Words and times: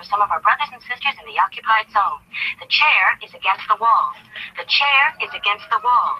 for 0.00 0.08
some 0.08 0.24
of 0.24 0.32
our 0.32 0.40
brothers 0.40 0.72
and 0.72 0.80
sisters 0.88 1.12
in 1.20 1.28
the 1.28 1.36
occupied 1.36 1.84
zone. 1.92 2.24
The 2.56 2.72
chair 2.72 3.20
is 3.20 3.36
against 3.36 3.68
the 3.68 3.76
wall. 3.76 4.16
The 4.56 4.64
chair 4.64 5.12
is 5.20 5.28
against 5.36 5.68
the 5.68 5.76
wall. 5.84 6.16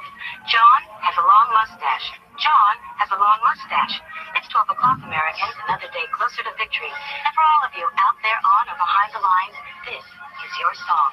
John 0.52 0.80
has 1.00 1.16
a 1.16 1.24
long 1.24 1.48
mustache. 1.48 2.12
John 2.36 2.74
has 3.00 3.08
a 3.08 3.16
long 3.16 3.40
mustache. 3.40 3.96
It's 4.36 4.52
12 4.52 4.76
o'clock, 4.76 5.00
Americans, 5.00 5.56
another 5.64 5.88
day 5.96 6.04
closer 6.12 6.44
to 6.44 6.52
victory. 6.60 6.92
And 6.92 7.32
for 7.32 7.40
all 7.40 7.64
of 7.64 7.72
you 7.72 7.88
out 7.88 8.20
there 8.20 8.36
on 8.36 8.64
or 8.68 8.76
behind 8.76 9.16
the 9.16 9.24
lines, 9.24 9.56
this 9.88 10.04
is 10.04 10.52
your 10.60 10.76
song. 10.84 11.09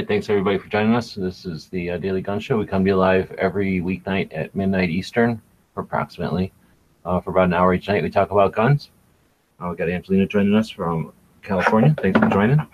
Right, 0.00 0.08
thanks 0.08 0.30
everybody 0.30 0.56
for 0.56 0.66
joining 0.68 0.94
us. 0.94 1.14
This 1.14 1.44
is 1.44 1.66
the 1.66 1.90
uh, 1.90 1.98
Daily 1.98 2.22
Gun 2.22 2.40
Show. 2.40 2.56
We 2.56 2.64
come 2.64 2.84
to 2.84 2.90
you 2.90 2.96
live 2.96 3.30
every 3.32 3.82
weeknight 3.82 4.30
at 4.32 4.54
midnight 4.54 4.88
Eastern, 4.88 5.42
approximately, 5.76 6.52
uh, 7.04 7.20
for 7.20 7.28
about 7.32 7.44
an 7.48 7.52
hour 7.52 7.74
each 7.74 7.86
night. 7.86 8.02
We 8.02 8.08
talk 8.08 8.30
about 8.30 8.54
guns. 8.54 8.88
Uh, 9.60 9.68
we 9.68 9.76
got 9.76 9.90
Angelina 9.90 10.24
joining 10.26 10.54
us 10.54 10.70
from 10.70 11.12
California. 11.42 11.94
Thanks 12.00 12.18
for 12.18 12.30
joining. 12.30 12.66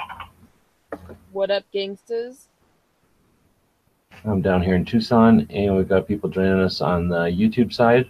What 1.33 1.51
up, 1.51 1.65
gangsters? 1.73 2.47
I'm 4.25 4.41
down 4.41 4.63
here 4.63 4.77
in 4.77 4.85
Tucson, 4.85 5.49
and 5.51 5.77
we've 5.77 5.89
got 5.89 6.07
people 6.07 6.31
joining 6.31 6.61
us 6.61 6.81
on 6.81 7.09
the 7.09 7.25
YouTube 7.25 7.73
side. 7.73 8.07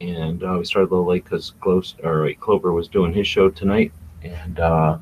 And 0.00 0.44
uh, 0.44 0.54
we 0.56 0.64
started 0.64 0.92
a 0.92 0.94
little 0.94 1.04
late 1.04 1.24
because 1.24 1.52
Clover 1.60 2.72
was 2.72 2.86
doing 2.86 3.12
his 3.12 3.26
show 3.26 3.50
tonight, 3.50 3.90
and 4.22 4.60
uh, 4.60 4.98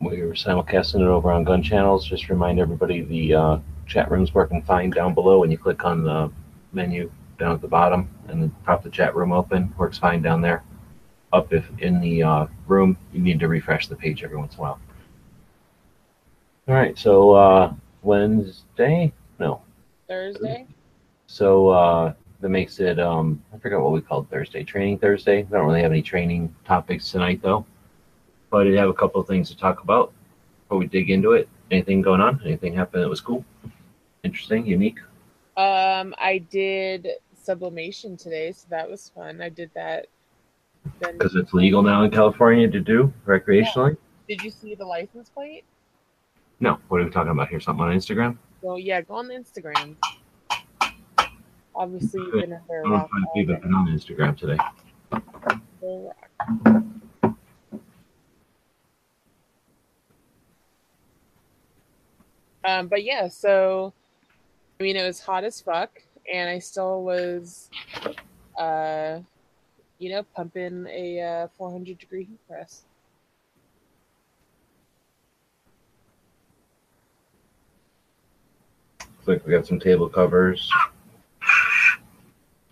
we 0.00 0.22
were 0.22 0.34
simulcasting 0.34 1.00
it 1.00 1.08
over 1.08 1.32
on 1.32 1.44
Gun 1.44 1.62
Channels. 1.62 2.06
Just 2.06 2.28
remind 2.28 2.60
everybody 2.60 3.02
the 3.02 3.34
uh, 3.34 3.58
chat 3.86 4.10
room's 4.10 4.32
working 4.32 4.62
fine 4.62 4.90
down 4.90 5.14
below. 5.14 5.40
When 5.40 5.50
you 5.50 5.58
click 5.58 5.84
on 5.84 6.04
the 6.04 6.30
menu 6.72 7.10
down 7.38 7.52
at 7.52 7.60
the 7.60 7.68
bottom 7.68 8.08
and 8.28 8.42
then 8.42 8.54
pop 8.64 8.82
the 8.82 8.90
chat 8.90 9.14
room 9.14 9.32
open, 9.32 9.72
works 9.76 9.98
fine 9.98 10.22
down 10.22 10.40
there. 10.40 10.62
Up 11.32 11.52
if 11.52 11.66
in 11.78 12.00
the 12.00 12.22
uh, 12.22 12.46
room, 12.66 12.96
you 13.12 13.20
need 13.20 13.40
to 13.40 13.48
refresh 13.48 13.88
the 13.88 13.96
page 13.96 14.22
every 14.24 14.36
once 14.36 14.54
in 14.54 14.60
a 14.60 14.62
while. 14.62 14.80
All 16.68 16.74
right, 16.74 16.98
so 16.98 17.32
uh, 17.32 17.74
Wednesday, 18.02 19.12
no, 19.38 19.62
Thursday? 20.06 20.66
so 21.26 21.68
uh, 21.68 22.12
that 22.40 22.48
makes 22.48 22.78
it 22.78 22.98
um, 22.98 23.42
I 23.54 23.58
forgot 23.58 23.82
what 23.82 23.92
we 23.92 24.00
called 24.00 24.30
Thursday. 24.30 24.64
Training 24.64 24.98
Thursday. 24.98 25.38
I 25.40 25.42
don't 25.42 25.66
really 25.66 25.82
have 25.82 25.92
any 25.92 26.02
training 26.02 26.54
topics 26.64 27.10
tonight 27.10 27.40
though, 27.42 27.66
but 28.50 28.66
I 28.66 28.70
have 28.72 28.88
a 28.88 28.94
couple 28.94 29.20
of 29.20 29.26
things 29.26 29.48
to 29.50 29.56
talk 29.56 29.82
about 29.82 30.12
before 30.62 30.78
we 30.78 30.86
dig 30.86 31.10
into 31.10 31.32
it. 31.32 31.48
Anything 31.70 32.02
going 32.02 32.20
on? 32.20 32.40
Anything 32.44 32.74
happened 32.74 33.02
that 33.02 33.08
was 33.08 33.20
cool, 33.20 33.44
interesting, 34.24 34.66
unique? 34.66 34.98
Um, 35.56 36.14
I 36.18 36.38
did 36.50 37.08
sublimation 37.34 38.16
today, 38.16 38.52
so 38.52 38.66
that 38.70 38.88
was 38.88 39.10
fun. 39.14 39.40
I 39.40 39.48
did 39.48 39.70
that. 39.74 40.06
Because 41.00 41.34
it's 41.34 41.52
legal 41.52 41.82
now 41.82 42.04
in 42.04 42.10
California 42.10 42.68
to 42.68 42.80
do 42.80 43.12
recreationally. 43.26 43.96
did 44.28 44.42
you 44.42 44.50
see 44.50 44.74
the 44.74 44.84
license 44.84 45.28
plate? 45.28 45.64
No, 46.60 46.78
what 46.88 47.00
are 47.00 47.04
we 47.04 47.10
talking 47.10 47.32
about 47.32 47.48
here? 47.48 47.60
Something 47.60 47.84
on 47.84 47.92
Instagram? 47.92 48.38
Well, 48.62 48.78
yeah, 48.78 49.00
go 49.02 49.14
on 49.14 49.28
the 49.28 49.34
Instagram. 49.34 49.96
Obviously, 51.74 52.20
you've 52.20 52.32
been 52.32 52.52
under 52.52 52.62
I 52.70 52.80
a 52.80 52.82
don't 52.82 52.92
rock 52.92 53.10
find 53.10 53.24
all 53.26 53.34
people 53.34 53.56
been 53.56 53.74
on 53.74 53.86
Instagram 53.88 54.36
today. 54.36 54.58
Full 55.80 56.14
rock. 56.14 57.34
Um, 62.64 62.88
but 62.88 63.04
yeah, 63.04 63.28
so 63.28 63.92
I 64.80 64.84
mean, 64.84 64.96
it 64.96 65.04
was 65.04 65.20
hot 65.20 65.42
as 65.42 65.60
fuck, 65.60 66.02
and 66.32 66.48
I 66.48 66.60
still 66.60 67.02
was, 67.02 67.68
uh, 68.56 69.18
you 69.98 70.10
know, 70.10 70.22
pumping 70.36 70.86
a 70.88 71.20
uh, 71.20 71.48
400 71.56 71.98
degree 71.98 72.24
heat 72.24 72.38
press. 72.48 72.82
Looks 79.00 79.26
like 79.26 79.46
we 79.46 79.52
got 79.52 79.66
some 79.66 79.80
table 79.80 80.08
covers. 80.08 80.70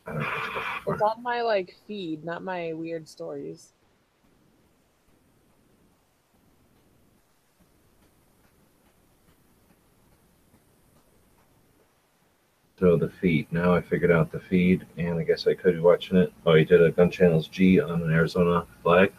I 0.07 0.13
don't 0.13 0.21
know 0.21 0.93
It's 0.93 1.03
on 1.03 1.23
my 1.25 1.43
like 1.43 1.77
feed, 1.89 2.25
not 2.25 2.45
my 2.45 2.73
weird 2.73 3.09
stories. 3.09 3.73
So 12.79 12.97
the 12.97 13.09
feed. 13.09 13.51
Now 13.51 13.75
I 13.75 13.81
figured 13.81 14.11
out 14.11 14.31
the 14.31 14.41
feed, 14.41 14.85
and 14.99 15.19
I 15.19 15.23
guess 15.23 15.47
I 15.47 15.55
could 15.55 15.75
be 15.75 15.81
watching 15.81 16.19
it. 16.19 16.33
Oh, 16.45 16.55
you 16.55 16.65
did 16.67 16.83
a 16.83 16.91
Gun 16.91 17.11
Channels 17.11 17.49
G 17.49 17.81
on 17.81 18.03
an 18.03 18.13
Arizona 18.13 18.67
flag. 18.83 19.13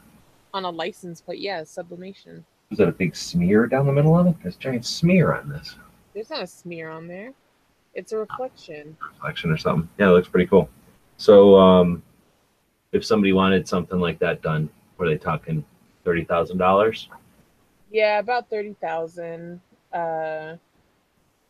On 0.53 0.63
a 0.63 0.69
license 0.69 1.21
plate, 1.21 1.39
yeah, 1.39 1.63
sublimation. 1.63 2.45
Is 2.69 2.77
that 2.77 2.87
a 2.87 2.91
big 2.91 3.15
smear 3.15 3.65
down 3.65 3.87
the 3.87 3.93
middle 3.93 4.17
of 4.17 4.27
it? 4.27 4.35
There's 4.43 4.55
a 4.57 4.59
giant 4.59 4.85
smear 4.85 5.33
on 5.33 5.49
this 5.49 5.75
There's 6.13 6.29
not 6.29 6.43
a 6.43 6.47
smear 6.47 6.89
on 6.89 7.07
there. 7.07 7.33
It's 7.95 8.11
a 8.11 8.17
reflection. 8.17 8.95
reflection 9.13 9.49
or 9.51 9.57
something. 9.57 9.89
Yeah, 9.97 10.09
it 10.09 10.11
looks 10.11 10.27
pretty 10.27 10.45
cool. 10.47 10.69
So, 11.17 11.55
um, 11.55 12.03
if 12.91 13.03
somebody 13.03 13.33
wanted 13.33 13.67
something 13.67 13.99
like 13.99 14.19
that 14.19 14.41
done, 14.43 14.69
were 14.97 15.07
they 15.09 15.17
talking 15.17 15.65
thirty 16.03 16.25
thousand 16.25 16.57
dollars? 16.59 17.09
Yeah, 17.91 18.19
about 18.19 18.49
thirty 18.51 18.75
thousand. 18.79 19.61
Uh, 19.91 20.57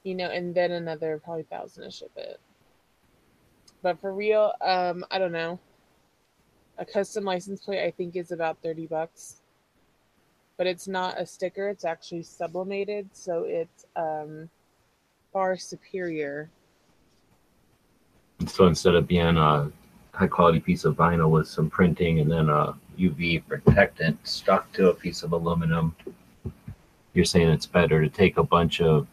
you 0.08 0.16
know, 0.16 0.30
and 0.30 0.56
then 0.56 0.72
another 0.72 1.20
probably 1.22 1.44
thousand 1.44 1.84
to 1.84 1.92
ship 1.92 2.12
it. 2.16 2.40
But 3.82 4.00
for 4.00 4.14
real, 4.14 4.54
um, 4.62 5.06
I 5.12 5.20
don't 5.20 5.34
know. 5.34 5.60
A 6.78 6.86
custom 6.86 7.26
license 7.26 7.66
plate, 7.66 7.84
I 7.84 7.92
think, 7.92 8.16
is 8.16 8.32
about 8.32 8.58
thirty 8.64 8.88
bucks. 8.88 9.42
But 10.56 10.66
it's 10.66 10.88
not 10.88 11.20
a 11.20 11.26
sticker; 11.26 11.68
it's 11.68 11.84
actually 11.84 12.24
sublimated, 12.24 13.10
so 13.12 13.44
it's 13.44 13.86
um, 13.98 14.50
far 15.34 15.58
superior. 15.58 16.50
So 18.46 18.66
instead 18.66 18.96
of 18.96 19.08
being 19.08 19.36
a 19.36 19.70
high 20.14 20.28
quality 20.28 20.62
piece 20.62 20.86
of 20.86 20.96
vinyl 20.96 21.30
with 21.30 21.50
some 21.50 21.70
printing 21.70 22.22
and 22.22 22.32
then 22.32 22.48
a 22.48 22.76
UV 22.98 23.46
protectant 23.46 24.26
stuck 24.26 24.72
to 24.72 24.90
a 24.90 24.94
piece 24.94 25.24
of 25.24 25.34
aluminum, 25.34 25.94
you're 27.14 27.26
saying 27.26 27.50
it's 27.50 27.66
better 27.66 28.02
to 28.02 28.10
take 28.10 28.38
a 28.38 28.44
bunch 28.44 28.80
of 28.80 29.06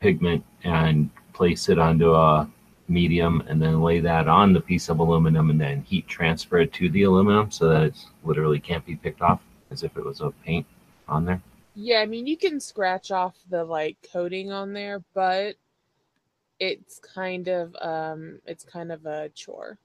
pigment 0.00 0.44
and 0.64 1.10
place 1.32 1.68
it 1.68 1.78
onto 1.78 2.14
a 2.14 2.50
medium 2.88 3.42
and 3.46 3.62
then 3.62 3.80
lay 3.80 4.00
that 4.00 4.26
on 4.26 4.52
the 4.52 4.60
piece 4.60 4.88
of 4.88 4.98
aluminum 4.98 5.50
and 5.50 5.60
then 5.60 5.82
heat 5.82 6.06
transfer 6.08 6.58
it 6.58 6.72
to 6.72 6.90
the 6.90 7.04
aluminum 7.04 7.50
so 7.50 7.68
that 7.68 7.82
it 7.82 7.94
literally 8.24 8.58
can't 8.58 8.84
be 8.84 8.96
picked 8.96 9.22
off 9.22 9.40
as 9.70 9.82
if 9.82 9.96
it 9.96 10.04
was 10.04 10.20
a 10.20 10.30
paint 10.44 10.66
on 11.08 11.24
there. 11.24 11.40
Yeah, 11.74 12.00
I 12.00 12.06
mean, 12.06 12.26
you 12.26 12.36
can 12.36 12.58
scratch 12.60 13.10
off 13.10 13.36
the 13.48 13.64
like 13.64 13.96
coating 14.12 14.50
on 14.50 14.72
there, 14.72 15.02
but 15.14 15.56
it's 16.58 16.98
kind 16.98 17.48
of 17.48 17.74
um 17.80 18.40
it's 18.44 18.64
kind 18.64 18.92
of 18.92 19.06
a 19.06 19.30
chore. 19.30 19.78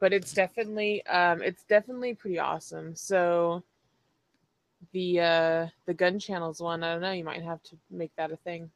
But 0.00 0.12
it's 0.12 0.32
definitely 0.32 1.04
um 1.06 1.42
it's 1.42 1.64
definitely 1.64 2.14
pretty 2.14 2.38
awesome. 2.38 2.96
So 2.96 3.62
the 4.92 5.20
uh 5.20 5.66
the 5.86 5.94
gun 5.94 6.18
channels 6.18 6.60
one, 6.60 6.82
I 6.82 6.92
don't 6.92 7.02
know, 7.02 7.12
you 7.12 7.24
might 7.24 7.42
have 7.42 7.62
to 7.64 7.76
make 7.90 8.12
that 8.16 8.32
a 8.32 8.36
thing. 8.36 8.70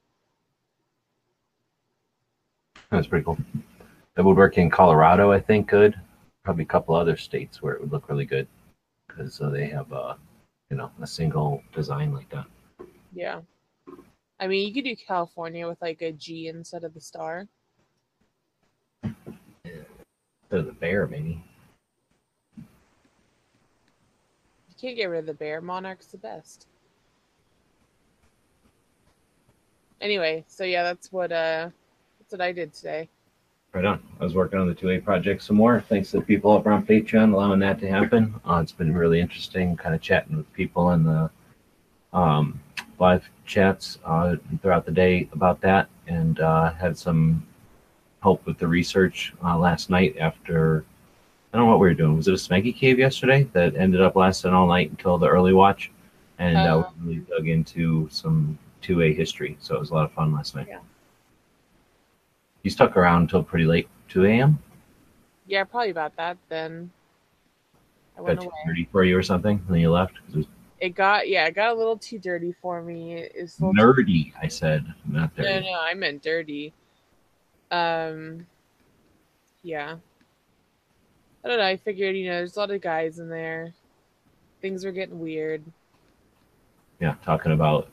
That's 2.90 3.06
pretty 3.06 3.24
cool. 3.24 3.38
That 4.14 4.24
would 4.24 4.36
work 4.36 4.58
in 4.58 4.70
Colorado, 4.70 5.32
I 5.32 5.40
think, 5.40 5.68
good. 5.68 5.98
Probably 6.44 6.62
a 6.62 6.66
couple 6.66 6.94
other 6.94 7.16
states 7.16 7.60
where 7.62 7.74
it 7.74 7.80
would 7.80 7.90
look 7.90 8.08
really 8.08 8.26
good 8.26 8.46
because 9.08 9.40
uh, 9.40 9.48
they 9.48 9.66
have 9.66 9.90
a, 9.92 10.16
you 10.70 10.76
know, 10.76 10.90
a 11.00 11.06
single 11.06 11.62
design 11.74 12.12
like 12.12 12.28
that. 12.30 12.46
Yeah. 13.12 13.40
I 14.38 14.46
mean, 14.46 14.68
you 14.68 14.74
could 14.74 14.84
do 14.84 14.94
California 14.96 15.66
with 15.66 15.80
like 15.80 16.02
a 16.02 16.12
G 16.12 16.48
instead 16.48 16.84
of 16.84 16.94
the 16.94 17.00
star. 17.00 17.48
Instead 19.02 19.86
of 20.50 20.66
the 20.66 20.72
bear, 20.72 21.06
maybe. 21.06 21.42
You 24.68 24.73
can't 24.84 24.96
get 24.98 25.06
rid 25.06 25.20
of 25.20 25.26
the 25.26 25.32
bear. 25.32 25.62
Monarch's 25.62 26.08
the 26.08 26.18
best. 26.18 26.66
Anyway, 30.02 30.44
so 30.46 30.64
yeah, 30.64 30.82
that's 30.82 31.10
what 31.10 31.32
uh 31.32 31.70
that's 32.20 32.32
what 32.32 32.42
I 32.42 32.52
did 32.52 32.74
today. 32.74 33.08
Right 33.72 33.86
on. 33.86 34.02
I 34.20 34.24
was 34.24 34.34
working 34.34 34.58
on 34.58 34.68
the 34.68 34.74
2A 34.74 35.02
project 35.02 35.42
some 35.42 35.56
more. 35.56 35.80
Thanks 35.88 36.10
to 36.10 36.18
the 36.18 36.22
people 36.22 36.50
over 36.50 36.70
on 36.70 36.84
Patreon 36.84 37.32
allowing 37.32 37.60
that 37.60 37.80
to 37.80 37.88
happen. 37.88 38.34
Uh, 38.44 38.60
it's 38.62 38.72
been 38.72 38.94
really 38.94 39.20
interesting 39.20 39.74
kind 39.74 39.94
of 39.94 40.02
chatting 40.02 40.36
with 40.36 40.52
people 40.52 40.90
in 40.90 41.02
the 41.02 41.30
um, 42.12 42.60
live 43.00 43.26
chats 43.46 43.98
uh, 44.04 44.36
throughout 44.60 44.84
the 44.84 44.92
day 44.92 45.30
about 45.32 45.62
that 45.62 45.88
and 46.06 46.40
uh, 46.40 46.72
had 46.74 46.96
some 46.96 47.44
help 48.22 48.44
with 48.44 48.58
the 48.58 48.68
research 48.68 49.32
uh, 49.42 49.56
last 49.56 49.88
night 49.88 50.14
after 50.20 50.84
I 51.54 51.56
don't 51.56 51.66
know 51.66 51.70
what 51.70 51.78
we 51.80 51.86
were 51.86 51.94
doing. 51.94 52.16
Was 52.16 52.26
it 52.26 52.32
a 52.32 52.36
Smeggy 52.36 52.74
cave 52.74 52.98
yesterday 52.98 53.44
that 53.52 53.76
ended 53.76 54.00
up 54.00 54.16
lasting 54.16 54.50
all 54.52 54.66
night 54.66 54.90
until 54.90 55.18
the 55.18 55.28
early 55.28 55.52
watch? 55.52 55.92
And 56.40 56.56
uh, 56.56 56.78
Um, 56.78 56.94
we 57.06 57.12
really 57.20 57.26
dug 57.30 57.48
into 57.48 58.08
some 58.10 58.58
2A 58.82 59.14
history. 59.16 59.56
So 59.60 59.76
it 59.76 59.78
was 59.78 59.90
a 59.90 59.94
lot 59.94 60.04
of 60.04 60.10
fun 60.12 60.32
last 60.32 60.56
night. 60.56 60.66
Yeah. 60.68 60.80
You 62.64 62.70
stuck 62.72 62.96
around 62.96 63.22
until 63.22 63.44
pretty 63.44 63.66
late, 63.66 63.86
2 64.08 64.24
a.m.? 64.24 64.58
Yeah, 65.46 65.62
probably 65.62 65.90
about 65.90 66.16
that 66.16 66.38
then. 66.48 66.90
I 68.16 68.18
Got 68.18 68.24
went 68.24 68.40
too 68.40 68.46
away. 68.46 68.56
dirty 68.66 68.88
for 68.90 69.04
you 69.04 69.16
or 69.16 69.22
something? 69.22 69.58
And 69.64 69.68
then 69.76 69.80
you 69.80 69.92
left? 69.92 70.14
It 70.30 70.36
was 70.36 70.46
It 70.80 70.96
got 70.96 71.28
yeah, 71.28 71.46
it 71.46 71.54
got 71.54 71.70
a 71.70 71.74
little 71.78 71.96
too 71.98 72.18
dirty 72.18 72.52
for 72.60 72.82
me. 72.82 73.14
It's 73.14 73.60
nerdy, 73.60 74.32
I 74.42 74.48
said, 74.48 74.92
not 75.08 75.30
No, 75.38 75.44
dirty. 75.44 75.66
no, 75.70 75.78
I 75.80 75.94
meant 75.94 76.20
dirty. 76.20 76.72
Um, 77.70 78.44
yeah. 79.62 79.96
I 81.44 81.48
don't 81.48 81.58
know. 81.58 81.64
I 81.66 81.76
figured, 81.76 82.16
you 82.16 82.26
know, 82.26 82.36
there's 82.36 82.56
a 82.56 82.60
lot 82.60 82.70
of 82.70 82.80
guys 82.80 83.18
in 83.18 83.28
there. 83.28 83.74
Things 84.62 84.84
were 84.84 84.92
getting 84.92 85.18
weird. 85.18 85.62
Yeah, 87.00 87.14
talking 87.24 87.52
about 87.52 87.90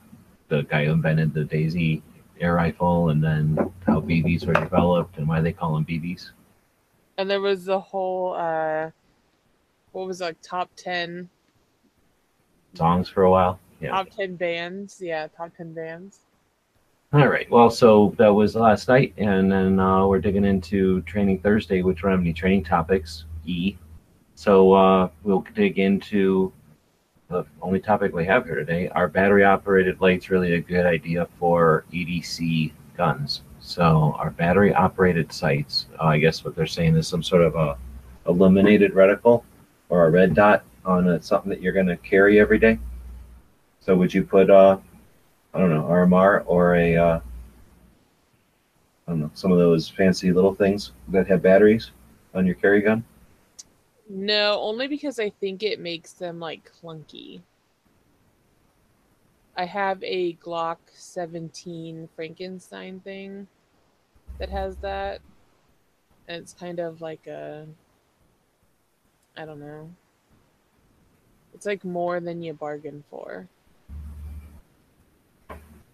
the 0.47 0.61
guy 0.63 0.85
who 0.85 0.91
invented 0.91 1.33
the 1.33 1.43
Daisy 1.43 2.01
air 2.39 2.53
rifle 2.55 3.09
and 3.09 3.21
then 3.21 3.57
how 3.85 3.99
BBs 3.99 4.45
were 4.45 4.53
developed 4.53 5.17
and 5.17 5.27
why 5.27 5.41
they 5.41 5.51
call 5.51 5.73
them 5.73 5.85
BBs. 5.85 6.31
And 7.17 7.29
there 7.29 7.41
was 7.41 7.65
the 7.65 7.79
whole, 7.79 8.33
uh, 8.33 8.89
what 9.91 10.07
was 10.07 10.21
it, 10.21 10.25
like 10.25 10.41
top 10.41 10.69
10, 10.77 11.29
Songs 12.73 13.09
for 13.09 13.23
a 13.23 13.31
while. 13.31 13.59
Yeah. 13.81 13.91
top 13.91 14.09
10 14.09 14.35
bands. 14.35 14.99
Yeah, 15.01 15.27
top 15.27 15.51
10 15.57 15.73
bands. 15.73 16.21
All 17.13 17.27
right. 17.27 17.49
Well, 17.51 17.69
so 17.69 18.15
that 18.17 18.29
was 18.29 18.55
last 18.55 18.87
night, 18.87 19.13
and 19.17 19.51
then 19.51 19.79
uh, 19.79 20.07
we're 20.07 20.21
digging 20.21 20.45
into 20.45 21.01
Training 21.01 21.39
Thursday, 21.39 21.81
which 21.81 22.01
don't 22.01 22.11
have 22.11 22.21
any 22.21 22.31
training 22.31 22.63
topics. 22.63 23.25
E. 23.45 23.77
So 24.35 24.73
uh, 24.73 25.09
we'll 25.23 25.45
dig 25.53 25.79
into 25.79 26.51
the 27.29 27.45
only 27.61 27.79
topic 27.79 28.13
we 28.13 28.25
have 28.25 28.45
here 28.45 28.55
today. 28.55 28.89
Are 28.89 29.07
battery 29.07 29.43
operated 29.43 30.01
lights 30.01 30.29
really 30.29 30.55
a 30.55 30.59
good 30.59 30.85
idea 30.85 31.27
for 31.39 31.85
EDC 31.93 32.71
guns? 32.97 33.41
So 33.59 34.15
our 34.17 34.31
battery 34.31 34.73
operated 34.73 35.31
sights, 35.31 35.87
uh, 35.99 36.05
I 36.05 36.17
guess 36.17 36.43
what 36.43 36.55
they're 36.55 36.65
saying 36.65 36.95
is 36.95 37.07
some 37.07 37.23
sort 37.23 37.43
of 37.43 37.55
a 37.55 37.77
illuminated 38.27 38.93
reticle 38.93 39.43
or 39.89 40.05
a 40.05 40.09
red 40.09 40.33
dot 40.33 40.63
on 40.85 41.07
a, 41.07 41.21
something 41.21 41.49
that 41.49 41.61
you're 41.61 41.73
going 41.73 41.87
to 41.87 41.97
carry 41.97 42.39
every 42.39 42.57
day. 42.57 42.79
So 43.79 43.95
would 43.95 44.13
you 44.13 44.23
put 44.23 44.49
uh, 44.49 44.77
I 45.53 45.59
don't 45.59 45.69
know, 45.69 45.83
RMR 45.83 46.43
or 46.45 46.75
a, 46.75 46.95
uh, 46.95 47.19
I 49.07 49.11
don't 49.11 49.19
know, 49.19 49.31
some 49.33 49.51
of 49.51 49.57
those 49.57 49.89
fancy 49.89 50.31
little 50.31 50.55
things 50.55 50.91
that 51.09 51.27
have 51.27 51.41
batteries 51.41 51.91
on 52.33 52.45
your 52.45 52.55
carry 52.55 52.81
gun. 52.81 53.03
No, 54.09 54.59
only 54.61 54.87
because 54.87 55.19
I 55.19 55.29
think 55.29 55.63
it 55.63 55.79
makes 55.79 56.13
them 56.13 56.39
like 56.39 56.71
clunky. 56.81 57.41
I 59.55 59.65
have 59.65 60.01
a 60.03 60.33
Glock 60.35 60.77
17 60.93 62.09
Frankenstein 62.15 62.99
thing 63.01 63.47
that 64.39 64.49
has 64.49 64.77
that. 64.77 65.21
And 66.27 66.41
it's 66.41 66.53
kind 66.53 66.79
of 66.79 67.01
like 67.01 67.27
a 67.27 67.67
I 69.37 69.45
don't 69.45 69.59
know. 69.59 69.89
It's 71.53 71.65
like 71.65 71.83
more 71.85 72.19
than 72.19 72.41
you 72.41 72.53
bargain 72.53 73.03
for. 73.09 73.47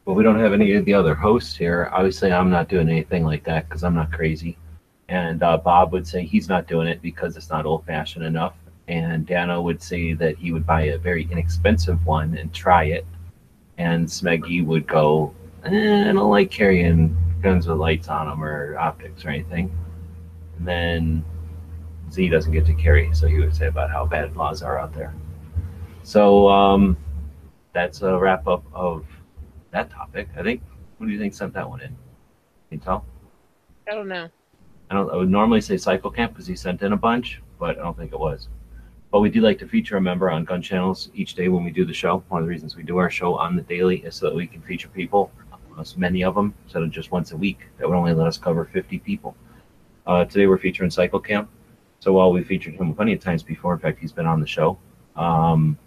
Well, 0.06 0.16
we 0.16 0.24
don't 0.24 0.40
have 0.40 0.54
any 0.54 0.74
of 0.74 0.86
the 0.86 0.94
other 0.94 1.14
hosts 1.14 1.56
here. 1.56 1.90
Obviously, 1.92 2.32
I'm 2.32 2.50
not 2.50 2.70
doing 2.70 2.88
anything 2.88 3.26
like 3.26 3.44
that 3.44 3.68
because 3.68 3.84
I'm 3.84 3.96
not 3.96 4.12
crazy. 4.12 4.58
And 5.10 5.42
uh, 5.42 5.58
Bob 5.58 5.94
would 5.94 6.08
say 6.08 6.26
he's 6.26 6.50
not 6.50 6.68
doing 6.68 6.88
it 6.88 7.02
because 7.02 7.38
it's 7.38 7.50
not 7.50 7.66
old 7.66 7.86
fashioned 7.86 8.26
enough. 8.26 8.56
And 8.88 9.26
Dano 9.26 9.62
would 9.62 9.82
say 9.82 10.14
that 10.14 10.38
he 10.38 10.52
would 10.52 10.66
buy 10.66 10.84
a 10.84 10.98
very 10.98 11.28
inexpensive 11.32 12.06
one 12.06 12.38
and 12.38 12.54
try 12.54 12.86
it. 12.86 13.06
And 13.78 14.08
Smeggy 14.08 14.66
would 14.66 14.88
go, 14.88 15.34
eh, 15.66 16.10
I 16.10 16.14
don't 16.14 16.30
like 16.30 16.52
carrying 16.52 17.16
guns 17.42 17.68
with 17.68 17.78
lights 17.78 18.08
on 18.08 18.28
them 18.28 18.44
or 18.44 18.78
optics 18.78 19.24
or 19.24 19.30
anything. 19.30 19.72
And 20.58 20.68
then 20.68 21.26
Z 22.12 22.30
doesn't 22.30 22.52
get 22.52 22.66
to 22.66 22.74
carry, 22.74 23.14
so 23.14 23.28
he 23.28 23.40
would 23.40 23.56
say 23.56 23.68
about 23.68 23.92
how 23.92 24.06
bad 24.06 24.36
laws 24.36 24.62
are 24.62 24.80
out 24.80 24.94
there. 24.94 25.14
So 26.04 26.48
um, 26.48 26.98
that's 27.74 28.02
a 28.02 28.18
wrap 28.18 28.48
up 28.48 28.64
of 28.74 29.06
that 29.72 29.90
topic. 29.90 30.30
I 30.38 30.44
think. 30.44 30.62
Who 30.98 31.06
do 31.06 31.12
you 31.12 31.20
think 31.20 31.34
sent 31.34 31.54
that 31.54 31.70
one 31.70 31.82
in? 31.82 31.90
Can 31.90 31.98
you 32.72 32.78
tell? 32.80 33.06
I 33.88 33.94
don't 33.94 34.08
know. 34.08 34.30
I 34.90 34.96
don't. 34.96 35.12
I 35.12 35.16
would 35.16 35.30
normally 35.30 35.62
say 35.62 35.78
Cycle 35.78 36.12
Camp 36.12 36.34
because 36.34 36.48
he 36.48 36.56
sent 36.56 36.82
in 36.82 36.94
a 36.94 36.98
bunch, 36.98 37.42
but 37.60 37.78
I 37.78 37.82
don't 37.82 37.98
think 37.98 38.14
it 38.14 38.20
was. 38.20 38.48
But 39.12 39.20
we 39.20 39.30
do 39.30 39.42
like 39.42 39.60
to 39.60 39.68
feature 39.68 39.98
a 39.98 40.02
member 40.02 40.30
on 40.30 40.44
Gun 40.44 40.62
Channels 40.62 41.10
each 41.14 41.34
day 41.36 41.48
when 41.48 41.64
we 41.64 41.72
do 41.72 41.86
the 41.86 41.94
show. 41.94 42.24
One 42.30 42.42
of 42.42 42.46
the 42.46 42.50
reasons 42.50 42.76
we 42.76 42.84
do 42.84 42.98
our 42.98 43.10
show 43.10 43.36
on 43.36 43.56
the 43.56 43.62
daily 43.62 43.98
is 43.98 44.16
so 44.16 44.28
that 44.28 44.36
we 44.36 44.48
can 44.48 44.62
feature 44.62 44.90
people, 44.90 45.32
as 45.80 45.98
many 45.98 46.24
of 46.24 46.36
them, 46.36 46.54
instead 46.66 46.84
of 46.84 46.92
just 46.92 47.12
once 47.12 47.32
a 47.32 47.38
week. 47.38 47.60
That 47.78 47.88
would 47.88 47.96
only 47.96 48.14
let 48.14 48.28
us 48.28 48.38
cover 48.38 48.66
50 48.66 49.00
people. 49.00 49.36
Uh, 50.06 50.26
today 50.26 50.48
we're 50.48 50.58
featuring 50.58 50.90
Cycle 50.90 51.20
Camp. 51.20 51.50
So 52.00 52.14
while 52.14 52.32
we 52.32 52.44
featured 52.44 52.76
him 52.76 52.94
plenty 52.94 53.14
of 53.14 53.20
times 53.20 53.44
before, 53.44 53.74
in 53.74 53.80
fact, 53.80 54.00
he's 54.00 54.12
been 54.12 54.26
on 54.26 54.40
the 54.40 54.48
show. 54.48 54.78
Um, 55.16 55.78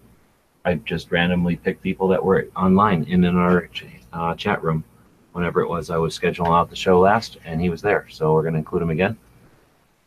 I 0.64 0.74
just 0.74 1.10
randomly 1.10 1.56
picked 1.56 1.82
people 1.82 2.08
that 2.08 2.22
were 2.22 2.48
online 2.56 3.06
and 3.10 3.24
in 3.24 3.36
our 3.36 3.68
ch- 3.68 3.86
uh, 4.12 4.34
chat 4.34 4.62
room 4.62 4.84
whenever 5.32 5.60
it 5.60 5.68
was 5.68 5.90
I 5.90 5.96
was 5.96 6.18
scheduling 6.18 6.56
out 6.56 6.70
the 6.70 6.76
show 6.76 7.00
last, 7.00 7.38
and 7.44 7.60
he 7.60 7.70
was 7.70 7.82
there. 7.82 8.06
So 8.10 8.32
we're 8.32 8.42
going 8.42 8.54
to 8.54 8.58
include 8.58 8.82
him 8.82 8.90
again. 8.90 9.16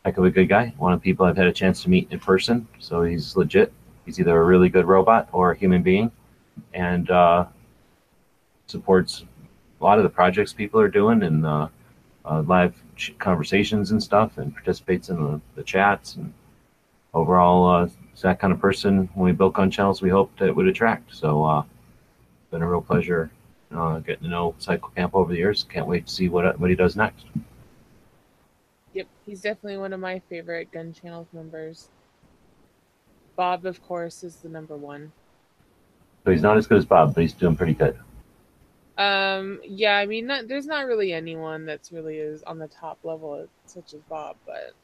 Heck 0.04 0.18
of 0.18 0.24
a 0.24 0.30
good 0.30 0.48
guy. 0.48 0.74
One 0.76 0.92
of 0.92 1.00
the 1.00 1.04
people 1.04 1.24
I've 1.24 1.36
had 1.36 1.46
a 1.46 1.52
chance 1.52 1.82
to 1.82 1.90
meet 1.90 2.08
in 2.10 2.20
person. 2.20 2.68
So 2.78 3.02
he's 3.02 3.36
legit. 3.36 3.72
He's 4.04 4.20
either 4.20 4.38
a 4.38 4.44
really 4.44 4.68
good 4.68 4.84
robot 4.84 5.28
or 5.32 5.52
a 5.52 5.56
human 5.56 5.82
being, 5.82 6.10
and 6.74 7.10
uh, 7.10 7.46
supports 8.66 9.24
a 9.80 9.84
lot 9.84 9.98
of 9.98 10.04
the 10.04 10.10
projects 10.10 10.52
people 10.52 10.78
are 10.80 10.88
doing 10.88 11.22
and 11.22 11.46
uh, 11.46 11.68
uh, 12.26 12.42
live 12.42 12.74
ch- 12.96 13.14
conversations 13.18 13.92
and 13.92 14.02
stuff, 14.02 14.36
and 14.36 14.52
participates 14.52 15.08
in 15.08 15.16
the, 15.16 15.40
the 15.54 15.62
chats. 15.62 16.16
And 16.16 16.34
overall, 17.14 17.68
uh, 17.68 17.88
is 18.14 18.20
that 18.22 18.38
kind 18.38 18.52
of 18.52 18.60
person 18.60 19.08
when 19.14 19.24
we 19.24 19.32
built 19.32 19.54
gun 19.54 19.70
channels 19.70 20.02
we 20.02 20.10
hoped 20.10 20.42
it 20.42 20.54
would 20.54 20.68
attract. 20.68 21.14
So 21.14 21.44
uh, 21.44 21.60
it's 21.60 22.50
been 22.50 22.62
a 22.62 22.68
real 22.68 22.82
pleasure 22.82 23.30
uh, 23.76 23.98
getting 23.98 24.24
to 24.24 24.28
know 24.28 24.54
Cycle 24.58 24.90
Camp 24.90 25.14
over 25.14 25.32
the 25.32 25.38
years. 25.38 25.64
Can't 25.68 25.86
wait 25.86 26.06
to 26.06 26.12
see 26.12 26.28
what 26.28 26.58
what 26.58 26.70
he 26.70 26.76
does 26.76 26.96
next. 26.96 27.26
Yep, 28.92 29.08
he's 29.26 29.40
definitely 29.40 29.78
one 29.78 29.92
of 29.92 30.00
my 30.00 30.20
favorite 30.30 30.70
gun 30.70 30.92
channels 30.92 31.26
members. 31.32 31.88
Bob, 33.36 33.66
of 33.66 33.82
course, 33.82 34.22
is 34.22 34.36
the 34.36 34.48
number 34.48 34.76
one. 34.76 35.12
So 36.24 36.30
he's 36.30 36.42
not 36.42 36.56
as 36.56 36.66
good 36.66 36.78
as 36.78 36.86
Bob, 36.86 37.14
but 37.14 37.20
he's 37.22 37.32
doing 37.32 37.56
pretty 37.56 37.74
good. 37.74 37.98
Um, 38.96 39.60
yeah, 39.64 39.96
I 39.96 40.06
mean, 40.06 40.26
not, 40.26 40.46
there's 40.46 40.66
not 40.66 40.86
really 40.86 41.12
anyone 41.12 41.66
that's 41.66 41.90
really 41.90 42.18
is 42.18 42.44
on 42.44 42.58
the 42.58 42.68
top 42.68 42.98
level 43.02 43.48
such 43.66 43.92
as 43.92 44.00
Bob, 44.08 44.36
but 44.46 44.74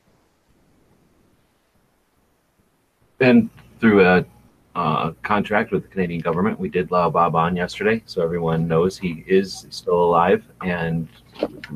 And 3.20 3.50
through 3.78 4.04
a 4.04 4.24
uh, 4.74 5.12
contract 5.22 5.72
with 5.72 5.82
the 5.82 5.88
Canadian 5.88 6.20
government, 6.20 6.58
we 6.58 6.68
did 6.68 6.90
allow 6.90 7.10
Bob 7.10 7.34
on 7.34 7.56
yesterday, 7.56 8.02
so 8.06 8.22
everyone 8.22 8.68
knows 8.68 8.96
he 8.96 9.24
is 9.26 9.66
still 9.70 10.04
alive, 10.04 10.44
and 10.62 11.08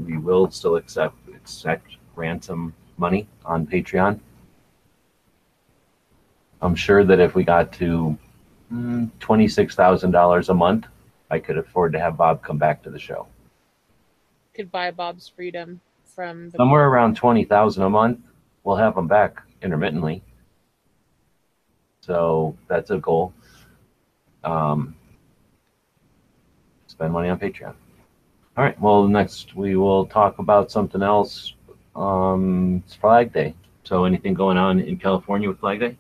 we 0.07 0.17
will 0.17 0.51
still 0.51 0.77
accept 0.77 1.17
accept 1.35 1.97
ransom 2.15 2.73
money 2.97 3.27
on 3.45 3.67
Patreon. 3.67 4.21
I'm 6.63 6.75
sure 6.75 7.05
that 7.05 7.21
if 7.21 7.35
we 7.35 7.45
got 7.45 7.73
to 7.75 8.17
mm, 8.73 9.11
twenty 9.19 9.49
six 9.49 9.75
thousand 9.75 10.13
dollars 10.13 10.49
a 10.49 10.55
month, 10.55 10.87
I 11.31 11.39
could 11.41 11.59
afford 11.59 11.93
to 11.95 11.99
have 11.99 12.17
Bob 12.17 12.43
come 12.43 12.59
back 12.59 12.83
to 12.85 12.91
the 12.91 12.99
show. 12.99 13.27
could 14.55 14.71
buy 14.71 14.91
Bob's 14.93 15.29
freedom 15.29 15.81
from 16.15 16.51
the 16.51 16.57
Somewhere 16.57 16.89
around 16.89 17.17
twenty 17.17 17.45
thousand 17.45 17.83
a 17.83 17.91
month, 17.91 18.21
we'll 18.63 18.77
have 18.77 18.97
him 18.97 19.09
back 19.09 19.43
intermittently. 19.63 20.23
So 22.05 22.57
that's 22.69 22.91
a 22.91 22.99
goal. 22.99 23.33
Um, 24.43 24.95
spend 26.87 27.13
money 27.15 27.31
on 27.31 27.39
Patreon. 27.39 27.75
All 28.57 28.65
right. 28.65 28.79
Well, 28.79 29.09
next 29.09 29.57
we 29.57 29.77
will 29.77 30.07
talk 30.07 30.39
about 30.39 30.71
something 30.71 31.03
else. 31.03 31.55
Um, 31.97 32.83
it's 32.85 32.95
Flag 32.95 33.33
Day. 33.33 33.55
So, 33.85 34.05
anything 34.05 34.35
going 34.35 34.57
on 34.57 34.81
in 34.81 34.97
California 34.99 35.49
with 35.49 35.61
Flag 35.61 35.81
Day? 35.81 35.97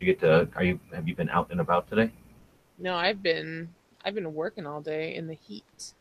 You 0.00 0.06
get 0.06 0.20
to? 0.20 0.48
Are 0.56 0.64
you? 0.64 0.80
Have 0.94 1.06
you 1.06 1.14
been 1.14 1.28
out 1.28 1.50
and 1.50 1.60
about 1.60 1.88
today? 1.88 2.10
No, 2.78 2.94
I've 2.94 3.22
been 3.22 3.68
I've 4.04 4.14
been 4.14 4.34
working 4.34 4.66
all 4.66 4.80
day 4.80 5.14
in 5.14 5.26
the 5.26 5.34
heat. 5.34 5.92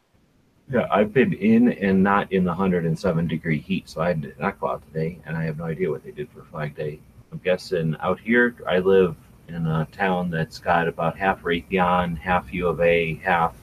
Yeah, 0.72 0.88
I've 0.90 1.14
been 1.14 1.34
in 1.34 1.74
and 1.74 2.02
not 2.02 2.32
in 2.32 2.44
the 2.44 2.50
107 2.50 3.28
degree 3.28 3.60
heat, 3.60 3.88
so 3.88 4.02
I 4.02 4.14
did 4.14 4.40
not 4.40 4.60
go 4.60 4.70
out 4.70 4.84
today, 4.88 5.20
and 5.26 5.38
I 5.38 5.44
have 5.44 5.58
no 5.58 5.66
idea 5.66 5.92
what 5.92 6.04
they 6.04 6.12
did 6.12 6.30
for 6.32 6.44
Flag 6.44 6.76
Day. 6.76 7.00
I'm 7.32 7.38
guessing 7.44 7.96
out 8.02 8.20
here, 8.20 8.56
I 8.68 8.80
live 8.80 9.16
in 9.48 9.68
a 9.68 9.88
town 9.92 10.30
that's 10.30 10.60
got 10.60 10.88
about 10.88 11.18
half 11.18 11.42
Raytheon, 11.44 12.18
half 12.18 12.52
U 12.54 12.68
of 12.68 12.82
A, 12.82 13.16
half 13.16 13.54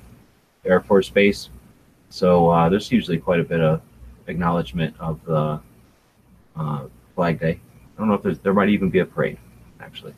Air 0.64 0.80
Force 0.80 1.08
Base. 1.08 1.50
So 2.08 2.50
uh, 2.50 2.68
there's 2.68 2.90
usually 2.92 3.18
quite 3.18 3.40
a 3.40 3.44
bit 3.44 3.60
of 3.60 3.80
acknowledgement 4.26 4.94
of 5.00 5.24
the 5.24 5.60
uh, 6.56 6.84
Flag 7.14 7.40
Day. 7.40 7.60
I 7.60 7.98
don't 7.98 8.08
know 8.08 8.14
if 8.14 8.22
there's 8.22 8.38
there 8.40 8.54
might 8.54 8.68
even 8.68 8.90
be 8.90 9.00
a 9.00 9.06
parade, 9.06 9.38
actually. 9.80 10.14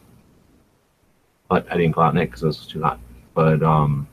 But 1.48 1.70
I 1.70 1.76
didn't 1.76 1.92
go 1.92 2.02
out 2.02 2.14
in 2.14 2.20
it 2.20 2.26
because 2.26 2.42
it 2.42 2.46
was 2.46 2.66
too 2.66 2.82
hot. 2.82 2.98
But 3.34 3.62
um, 3.62 4.08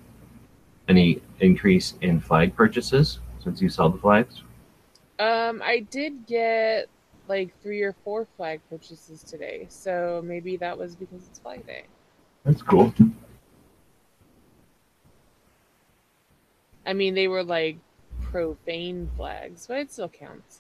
any 0.88 1.22
increase 1.40 1.96
in 2.02 2.20
flag 2.20 2.56
purchases 2.56 3.20
since 3.44 3.62
you 3.62 3.70
saw 3.70 3.88
the 3.88 3.98
flags? 3.98 4.44
Um, 5.20 5.62
I 5.64 5.86
did 5.90 6.26
get 6.26 6.90
like 7.32 7.58
three 7.64 7.82
or 7.82 7.96
four 8.04 8.28
flag 8.36 8.60
purchases 8.70 9.24
today, 9.24 9.66
so 9.70 10.22
maybe 10.26 10.58
that 10.58 10.78
was 10.78 10.98
because 10.98 11.26
it's 11.30 11.40
Flag 11.40 11.66
Day. 11.66 11.84
That's 12.44 12.62
cool. 12.62 12.94
I 16.86 16.92
mean, 16.92 17.14
they 17.14 17.30
were 17.30 17.44
like 17.44 17.78
profane 18.20 19.10
flags, 19.16 19.66
but 19.66 19.78
it 19.78 19.94
still 19.94 20.10
counts. 20.10 20.60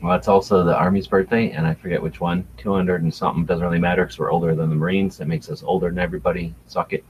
Well, 0.00 0.14
it's 0.14 0.28
also 0.28 0.62
the 0.62 0.76
Army's 0.76 1.08
birthday, 1.08 1.50
and 1.50 1.66
I 1.66 1.74
forget 1.74 2.00
which 2.00 2.20
one. 2.20 2.46
200 2.58 3.02
and 3.02 3.12
something 3.12 3.44
doesn't 3.44 3.64
really 3.64 3.80
matter 3.80 4.04
because 4.04 4.20
we're 4.20 4.30
older 4.30 4.54
than 4.54 4.70
the 4.70 4.76
Marines. 4.76 5.18
That 5.18 5.26
makes 5.26 5.50
us 5.50 5.64
older 5.64 5.88
than 5.88 5.98
everybody. 5.98 6.54
Suck 6.66 6.92
it. 6.92 7.04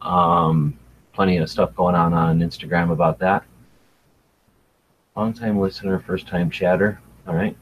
Um, 0.00 0.78
plenty 1.12 1.38
of 1.38 1.50
stuff 1.50 1.74
going 1.74 1.96
on 1.96 2.14
on 2.14 2.38
Instagram 2.38 2.92
about 2.92 3.18
that. 3.18 3.42
Long 5.14 5.34
time 5.34 5.60
listener, 5.60 5.98
first 5.98 6.26
time 6.26 6.48
chatter. 6.48 6.98
All 7.28 7.34
right. 7.34 7.54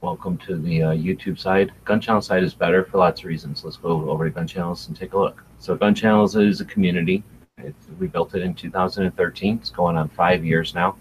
Welcome 0.00 0.38
to 0.46 0.56
the 0.56 0.84
uh, 0.84 0.92
YouTube 0.92 1.36
side. 1.36 1.72
Gun 1.84 2.00
Channel 2.00 2.22
side 2.22 2.44
is 2.44 2.54
better 2.54 2.84
for 2.84 2.98
lots 2.98 3.22
of 3.22 3.26
reasons. 3.26 3.64
Let's 3.64 3.76
go 3.76 4.08
over 4.08 4.24
to 4.24 4.30
Gun 4.30 4.46
Channels 4.46 4.86
and 4.86 4.96
take 4.96 5.14
a 5.14 5.18
look. 5.18 5.42
So, 5.58 5.74
Gun 5.74 5.96
Channels 5.96 6.36
is 6.36 6.60
a 6.60 6.64
community. 6.64 7.24
It's, 7.56 7.88
we 7.98 8.06
built 8.06 8.36
it 8.36 8.42
in 8.42 8.54
2013. 8.54 9.56
It's 9.56 9.70
going 9.70 9.96
on 9.96 10.08
five 10.10 10.44
years 10.44 10.76
now. 10.76 10.94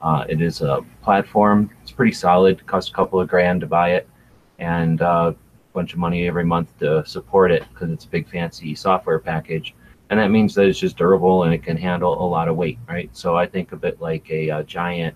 Uh, 0.00 0.24
it 0.30 0.40
is 0.40 0.62
a 0.62 0.82
platform. 1.02 1.68
It's 1.82 1.92
pretty 1.92 2.12
solid. 2.12 2.60
It 2.60 2.66
costs 2.66 2.90
a 2.90 2.94
couple 2.94 3.20
of 3.20 3.28
grand 3.28 3.60
to 3.60 3.66
buy 3.66 3.90
it, 3.90 4.08
and 4.58 5.02
uh, 5.02 5.34
a 5.34 5.72
bunch 5.74 5.92
of 5.92 5.98
money 5.98 6.26
every 6.26 6.46
month 6.46 6.78
to 6.78 7.04
support 7.04 7.50
it 7.50 7.64
because 7.70 7.90
it's 7.90 8.06
a 8.06 8.08
big 8.08 8.30
fancy 8.30 8.74
software 8.74 9.18
package. 9.18 9.74
And 10.10 10.18
that 10.18 10.30
means 10.30 10.54
that 10.56 10.66
it's 10.66 10.78
just 10.78 10.96
durable 10.96 11.44
and 11.44 11.54
it 11.54 11.62
can 11.62 11.76
handle 11.76 12.20
a 12.20 12.26
lot 12.26 12.48
of 12.48 12.56
weight, 12.56 12.78
right? 12.88 13.08
So 13.16 13.36
I 13.36 13.46
think 13.46 13.70
of 13.70 13.84
it 13.84 14.00
like 14.00 14.28
a, 14.28 14.48
a 14.48 14.64
giant 14.64 15.14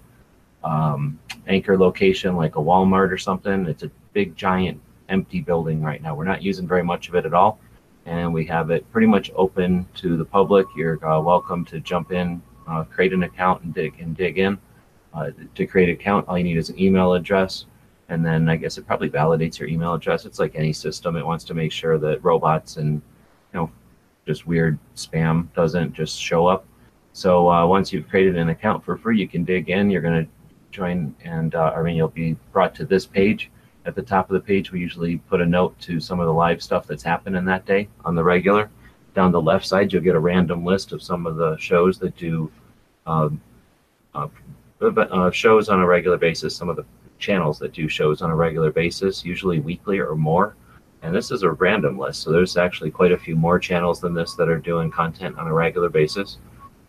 um, 0.62 1.18
anchor 1.48 1.76
location, 1.76 2.36
like 2.36 2.56
a 2.56 2.60
Walmart 2.60 3.10
or 3.10 3.18
something. 3.18 3.66
It's 3.66 3.82
a 3.82 3.90
big, 4.12 4.36
giant, 4.36 4.80
empty 5.08 5.40
building 5.40 5.82
right 5.82 6.00
now. 6.00 6.14
We're 6.14 6.24
not 6.24 6.42
using 6.42 6.66
very 6.66 6.82
much 6.82 7.08
of 7.08 7.16
it 7.16 7.26
at 7.26 7.34
all, 7.34 7.58
and 8.06 8.32
we 8.32 8.46
have 8.46 8.70
it 8.70 8.90
pretty 8.90 9.06
much 9.06 9.30
open 9.34 9.86
to 9.96 10.16
the 10.16 10.24
public. 10.24 10.66
You're 10.76 11.04
uh, 11.06 11.20
welcome 11.20 11.64
to 11.66 11.80
jump 11.80 12.12
in, 12.12 12.40
uh, 12.66 12.84
create 12.84 13.12
an 13.12 13.24
account, 13.24 13.62
and 13.62 13.74
dig 13.74 13.98
and 14.00 14.16
dig 14.16 14.38
in. 14.38 14.58
Uh, 15.12 15.30
to 15.54 15.66
create 15.66 15.88
an 15.88 15.94
account, 15.94 16.26
all 16.26 16.38
you 16.38 16.44
need 16.44 16.56
is 16.56 16.70
an 16.70 16.80
email 16.80 17.12
address, 17.12 17.66
and 18.08 18.24
then 18.24 18.48
I 18.48 18.56
guess 18.56 18.78
it 18.78 18.86
probably 18.86 19.10
validates 19.10 19.58
your 19.58 19.68
email 19.68 19.94
address. 19.94 20.24
It's 20.24 20.38
like 20.38 20.54
any 20.54 20.72
system; 20.72 21.16
it 21.16 21.26
wants 21.26 21.44
to 21.44 21.54
make 21.54 21.72
sure 21.72 21.98
that 21.98 22.24
robots 22.24 22.78
and 22.78 23.02
you 23.52 23.60
know 23.60 23.70
just 24.26 24.46
weird 24.46 24.78
spam 24.96 25.52
doesn't 25.54 25.92
just 25.92 26.20
show 26.20 26.46
up. 26.46 26.66
So 27.12 27.50
uh, 27.50 27.66
once 27.66 27.92
you've 27.92 28.08
created 28.08 28.36
an 28.36 28.48
account 28.48 28.84
for 28.84 28.96
free, 28.96 29.18
you 29.18 29.28
can 29.28 29.44
dig 29.44 29.70
in. 29.70 29.90
You're 29.90 30.02
going 30.02 30.24
to 30.24 30.30
join, 30.70 31.14
and 31.24 31.54
uh, 31.54 31.72
I 31.76 31.82
mean 31.82 31.96
you'll 31.96 32.08
be 32.08 32.36
brought 32.52 32.74
to 32.76 32.84
this 32.84 33.06
page. 33.06 33.50
At 33.86 33.94
the 33.94 34.02
top 34.02 34.30
of 34.30 34.34
the 34.34 34.40
page, 34.40 34.72
we 34.72 34.80
usually 34.80 35.18
put 35.18 35.40
a 35.40 35.46
note 35.46 35.78
to 35.80 36.00
some 36.00 36.18
of 36.18 36.26
the 36.26 36.32
live 36.32 36.62
stuff 36.62 36.86
that's 36.86 37.02
happening 37.02 37.44
that 37.44 37.66
day 37.66 37.88
on 38.04 38.14
the 38.14 38.24
regular. 38.24 38.70
Down 39.14 39.30
the 39.30 39.40
left 39.40 39.66
side, 39.66 39.92
you'll 39.92 40.02
get 40.02 40.16
a 40.16 40.20
random 40.20 40.64
list 40.64 40.92
of 40.92 41.02
some 41.02 41.26
of 41.26 41.36
the 41.36 41.56
shows 41.58 41.98
that 41.98 42.16
do 42.16 42.50
um, 43.06 43.40
uh, 44.14 44.28
uh, 44.80 45.30
shows 45.30 45.68
on 45.68 45.80
a 45.80 45.86
regular 45.86 46.16
basis, 46.16 46.56
some 46.56 46.68
of 46.68 46.76
the 46.76 46.84
channels 47.18 47.58
that 47.58 47.72
do 47.72 47.88
shows 47.88 48.22
on 48.22 48.30
a 48.30 48.34
regular 48.34 48.72
basis, 48.72 49.24
usually 49.24 49.60
weekly 49.60 49.98
or 49.98 50.14
more. 50.16 50.56
And 51.04 51.14
this 51.14 51.30
is 51.30 51.42
a 51.42 51.50
random 51.52 51.98
list, 51.98 52.22
so 52.22 52.32
there's 52.32 52.56
actually 52.56 52.90
quite 52.90 53.12
a 53.12 53.18
few 53.18 53.36
more 53.36 53.58
channels 53.58 54.00
than 54.00 54.14
this 54.14 54.34
that 54.34 54.48
are 54.48 54.58
doing 54.58 54.90
content 54.90 55.38
on 55.38 55.46
a 55.46 55.52
regular 55.52 55.90
basis. 55.90 56.38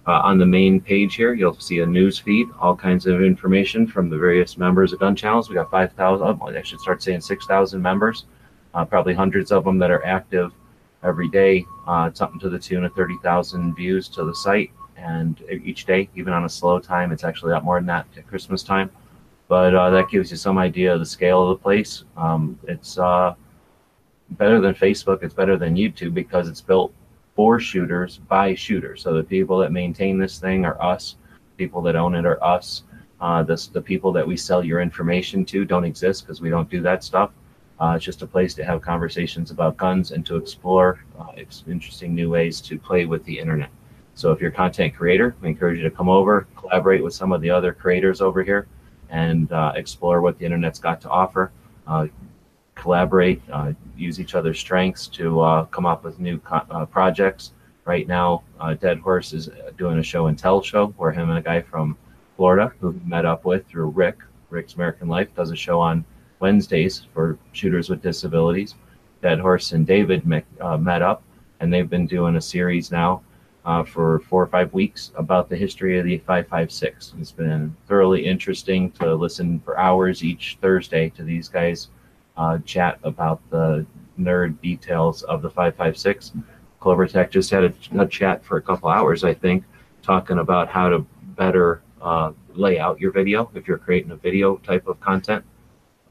Uh, 0.08 0.22
on 0.24 0.38
the 0.38 0.46
main 0.46 0.80
page 0.80 1.16
here, 1.16 1.34
you'll 1.34 1.60
see 1.60 1.80
a 1.80 1.86
news 1.86 2.18
feed, 2.18 2.48
all 2.60 2.76
kinds 2.76 3.06
of 3.06 3.22
information 3.22 3.86
from 3.86 4.10
the 4.10 4.18
various 4.18 4.58
members 4.58 4.94
of 4.94 5.00
gun 5.00 5.16
channels. 5.16 5.50
We 5.50 5.56
got 5.56 5.70
5,000, 5.70 6.26
oh, 6.26 6.48
I 6.48 6.62
should 6.62 6.80
start 6.80 7.04
saying 7.04 7.22
6,000 7.22 7.82
members, 7.82 8.26
uh, 8.74 8.86
probably 8.86 9.14
hundreds 9.14 9.52
of 9.52 9.66
them 9.66 9.78
that 9.80 9.92
are 9.92 10.06
active 10.06 10.54
every 11.04 11.28
day. 11.28 11.66
Uh, 11.86 12.10
something 12.14 12.40
to 12.40 12.50
the 12.50 12.60
tune 12.60 12.86
of 12.86 12.94
30,000 12.94 13.76
views 13.76 14.08
to 14.10 14.24
the 14.24 14.34
site 14.34 14.72
and 14.98 15.42
each 15.50 15.86
day, 15.86 16.10
even 16.16 16.34
on 16.34 16.46
a 16.46 16.50
slow 16.50 16.80
time, 16.80 17.12
it's 17.12 17.24
actually 17.24 17.52
a 17.52 17.56
lot 17.56 17.66
more 17.66 17.78
than 17.80 17.88
that 17.88 18.08
at 18.18 18.28
Christmas 18.28 18.64
time. 18.64 18.90
But 19.48 19.76
uh, 19.76 19.90
that 19.92 20.10
gives 20.10 20.32
you 20.32 20.38
some 20.38 20.58
idea 20.58 20.94
of 20.94 21.00
the 21.00 21.06
scale 21.06 21.44
of 21.44 21.50
the 21.50 21.62
place. 21.62 22.04
Um, 22.18 22.58
it's 22.68 22.98
uh, 22.98 23.36
better 24.32 24.60
than 24.62 24.74
Facebook. 24.74 25.24
It's 25.24 25.34
better 25.34 25.58
than 25.58 25.76
YouTube 25.76 26.14
because 26.14 26.48
it's 26.48 26.62
built 26.62 26.94
for 27.36 27.60
shooters 27.60 28.18
by 28.18 28.56
shooters. 28.56 29.02
So 29.02 29.14
the 29.14 29.24
people 29.24 29.58
that 29.60 29.72
maintain 29.72 30.18
this 30.18 30.40
thing 30.40 30.66
are 30.66 30.82
us. 30.82 31.18
People 31.58 31.82
that 31.84 31.96
own 31.96 32.16
it 32.16 32.26
are 32.26 32.44
us. 32.44 32.84
Uh, 33.22 33.44
this, 33.44 33.68
the 33.68 33.82
people 33.82 34.12
that 34.12 34.28
we 34.28 34.36
sell 34.36 34.64
your 34.64 34.82
information 34.82 35.46
to 35.46 35.66
don't 35.66 35.86
exist 35.86 36.24
because 36.24 36.42
we 36.42 36.50
don't 36.50 36.70
do 36.70 36.82
that 36.82 37.04
stuff. 37.04 37.32
Uh, 37.80 37.94
it's 37.96 38.06
just 38.06 38.22
a 38.22 38.28
place 38.28 38.54
to 38.54 38.64
have 38.64 38.82
conversations 38.82 39.52
about 39.52 39.76
guns 39.76 40.12
and 40.12 40.26
to 40.26 40.38
explore 40.38 41.04
uh, 41.20 41.32
interesting 41.68 42.16
new 42.16 42.30
ways 42.30 42.62
to 42.62 42.80
play 42.80 43.06
with 43.06 43.24
the 43.26 43.38
internet. 43.38 43.70
So 44.16 44.32
if 44.32 44.40
you're 44.40 44.50
a 44.50 44.54
content 44.54 44.96
creator, 44.96 45.36
we 45.42 45.50
encourage 45.50 45.78
you 45.78 45.84
to 45.84 45.92
come 45.92 46.08
over, 46.08 46.48
collaborate 46.56 47.04
with 47.04 47.14
some 47.14 47.34
of 47.34 47.42
the 47.42 47.50
other 47.50 47.74
creators 47.74 48.22
over 48.22 48.44
here, 48.44 48.68
and 49.10 49.52
uh, 49.52 49.74
explore 49.76 50.22
what 50.22 50.38
the 50.40 50.46
internet's 50.46 50.80
got 50.80 51.02
to 51.02 51.10
offer. 51.10 51.52
Uh, 52.86 52.88
collaborate, 52.88 53.42
uh, 53.52 53.74
use 53.98 54.20
each 54.20 54.36
other's 54.36 54.60
strengths 54.60 55.08
to 55.08 55.42
uh, 55.42 55.66
come 55.66 55.88
up 55.88 56.04
with 56.04 56.20
new 56.20 56.40
uh, 56.52 56.86
projects. 56.86 57.52
Right 57.84 58.08
now, 58.08 58.44
uh, 58.60 58.76
Dead 58.76 59.00
Horse 59.00 59.34
is 59.34 59.50
doing 59.76 59.98
a 59.98 60.04
show 60.04 60.28
and 60.28 60.38
tell 60.38 60.62
show 60.62 60.94
where 60.98 61.12
him 61.12 61.32
and 61.32 61.40
a 61.40 61.42
guy 61.42 61.64
from 61.64 61.98
Florida 62.38 62.72
who 62.80 62.94
met 63.04 63.26
up 63.26 63.44
with 63.44 63.66
through 63.66 63.88
Rick, 63.88 64.20
Rick's 64.52 64.76
American 64.76 65.08
Life, 65.08 65.30
does 65.36 65.50
a 65.50 65.56
show 65.56 65.80
on 65.80 66.06
Wednesdays 66.40 67.08
for 67.12 67.40
shooters 67.54 67.90
with 67.90 68.04
disabilities. 68.04 68.76
Dead 69.24 69.40
Horse 69.40 69.72
and 69.72 69.88
David 69.88 70.28
met, 70.28 70.46
met 70.80 71.02
up, 71.02 71.24
and 71.60 71.74
they've 71.74 71.90
been 71.90 72.06
doing 72.06 72.36
a 72.36 72.42
series 72.42 72.92
now 72.92 73.24
uh, 73.66 73.84
for 73.84 74.20
four 74.30 74.44
or 74.44 74.48
five 74.48 74.72
weeks 74.74 75.12
about 75.16 75.50
the 75.50 75.56
history 75.56 75.98
of 75.98 76.06
the 76.06 76.20
556. 76.20 77.16
It's 77.20 77.32
been 77.32 77.76
thoroughly 77.88 78.28
interesting 78.28 78.92
to 78.92 79.16
listen 79.16 79.60
for 79.62 79.80
hours 79.80 80.24
each 80.24 80.60
Thursday 80.62 81.10
to 81.12 81.24
these 81.24 81.48
guys 81.48 81.88
uh, 82.38 82.58
chat 82.60 83.00
about 83.04 83.42
the 83.50 83.86
nerd 84.20 84.62
details 84.62 85.24
of 85.24 85.42
the 85.42 85.50
556. 85.50 86.34
Clover 86.80 87.08
Tech 87.08 87.32
just 87.32 87.50
had 87.50 87.64
a, 87.64 87.74
a, 88.00 88.08
chat 88.08 88.44
for 88.46 88.58
a 88.58 88.62
couple 88.62 88.90
hours, 88.90 89.24
I 89.24 89.34
think, 89.34 89.64
talking 90.02 90.40
about 90.40 90.70
how 90.70 90.90
to 90.90 91.00
better 91.36 91.82
uh, 92.02 92.32
lay 92.54 92.80
out 92.80 93.00
your 93.00 93.12
video 93.12 93.50
if 93.56 93.68
you're 93.68 93.78
creating 93.78 94.12
a 94.12 94.16
video 94.16 94.58
type 94.58 94.88
of 94.88 95.00
content. 95.00 95.44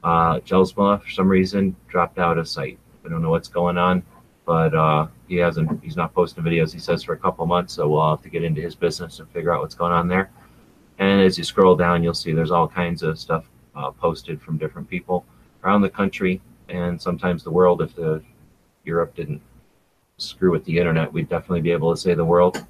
Uh, 0.03 0.39
Jelsma, 0.41 1.01
for 1.01 1.09
some 1.09 1.27
reason, 1.27 1.75
dropped 1.87 2.19
out 2.19 2.37
of 2.37 2.47
sight. 2.47 2.77
I 3.05 3.09
don't 3.09 3.21
know 3.21 3.29
what's 3.29 3.47
going 3.47 3.77
on 3.77 4.03
but 4.45 4.73
uh, 4.75 5.07
he 5.27 5.35
hasn't. 5.37 5.83
He's 5.83 5.97
not 5.97 6.13
posting 6.13 6.43
videos. 6.43 6.71
He 6.71 6.79
says 6.79 7.03
for 7.03 7.13
a 7.13 7.17
couple 7.17 7.45
months, 7.45 7.73
so 7.73 7.89
we'll 7.89 8.09
have 8.09 8.21
to 8.21 8.29
get 8.29 8.43
into 8.43 8.61
his 8.61 8.75
business 8.75 9.19
and 9.19 9.29
figure 9.31 9.53
out 9.53 9.61
what's 9.61 9.75
going 9.75 9.91
on 9.91 10.07
there. 10.07 10.29
And 10.99 11.21
as 11.21 11.37
you 11.37 11.43
scroll 11.43 11.75
down, 11.75 12.03
you'll 12.03 12.13
see 12.13 12.31
there's 12.31 12.51
all 12.51 12.67
kinds 12.67 13.03
of 13.03 13.19
stuff 13.19 13.45
uh, 13.75 13.91
posted 13.91 14.41
from 14.41 14.57
different 14.57 14.89
people 14.89 15.25
around 15.65 15.81
the 15.81 15.89
country 15.89 16.41
and 16.69 17.01
sometimes 17.01 17.43
the 17.43 17.51
world. 17.51 17.81
If 17.81 17.95
the 17.95 18.21
Europe 18.83 19.15
didn't 19.15 19.41
screw 20.17 20.51
with 20.51 20.63
the 20.65 20.77
internet, 20.77 21.11
we'd 21.11 21.27
definitely 21.27 21.61
be 21.61 21.71
able 21.71 21.93
to 21.93 21.99
say 21.99 22.13
the 22.13 22.23
world. 22.23 22.65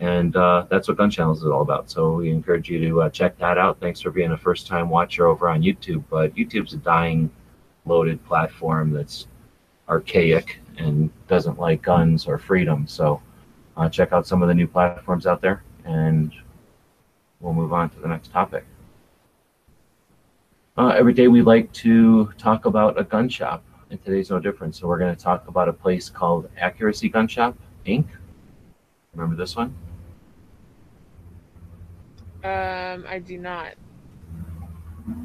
And 0.00 0.36
uh, 0.36 0.66
that's 0.70 0.86
what 0.86 0.96
Gun 0.96 1.10
Channels 1.10 1.40
is 1.40 1.46
all 1.46 1.62
about. 1.62 1.90
So 1.90 2.12
we 2.12 2.30
encourage 2.30 2.70
you 2.70 2.78
to 2.88 3.02
uh, 3.02 3.10
check 3.10 3.36
that 3.38 3.58
out. 3.58 3.80
Thanks 3.80 4.00
for 4.00 4.10
being 4.10 4.30
a 4.30 4.36
first-time 4.36 4.88
watcher 4.88 5.26
over 5.26 5.48
on 5.48 5.62
YouTube. 5.62 6.04
But 6.08 6.36
YouTube's 6.36 6.72
a 6.74 6.76
dying, 6.76 7.30
loaded 7.84 8.24
platform 8.24 8.92
that's 8.92 9.26
archaic 9.88 10.60
and 10.76 11.10
doesn't 11.26 11.58
like 11.58 11.82
guns 11.82 12.28
or 12.28 12.38
freedom. 12.38 12.86
So 12.86 13.20
uh, 13.76 13.88
check 13.88 14.12
out 14.12 14.26
some 14.26 14.40
of 14.42 14.48
the 14.48 14.54
new 14.54 14.68
platforms 14.68 15.26
out 15.26 15.40
there, 15.40 15.64
and 15.84 16.32
we'll 17.40 17.54
move 17.54 17.72
on 17.72 17.90
to 17.90 17.98
the 18.00 18.08
next 18.08 18.30
topic. 18.30 18.64
Uh, 20.78 20.90
every 20.90 21.12
day 21.12 21.26
we 21.26 21.42
like 21.42 21.72
to 21.72 22.32
talk 22.38 22.64
about 22.64 22.96
a 23.00 23.02
gun 23.02 23.28
shop, 23.28 23.64
and 23.90 24.00
today's 24.04 24.30
no 24.30 24.38
different. 24.38 24.76
So 24.76 24.86
we're 24.86 25.00
going 25.00 25.12
to 25.14 25.20
talk 25.20 25.48
about 25.48 25.68
a 25.68 25.72
place 25.72 26.08
called 26.08 26.48
Accuracy 26.56 27.08
Gun 27.08 27.26
Shop 27.26 27.58
Inc. 27.84 28.06
Remember 29.12 29.34
this 29.34 29.56
one? 29.56 29.74
Um, 32.44 33.04
I 33.08 33.18
do 33.18 33.38
not. 33.38 33.74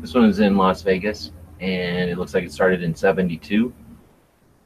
This 0.01 0.15
one 0.15 0.25
is 0.25 0.39
in 0.39 0.57
Las 0.57 0.81
Vegas, 0.81 1.31
and 1.60 2.10
it 2.10 2.17
looks 2.17 2.33
like 2.33 2.43
it 2.43 2.51
started 2.51 2.81
in 2.81 2.95
'72 2.95 3.72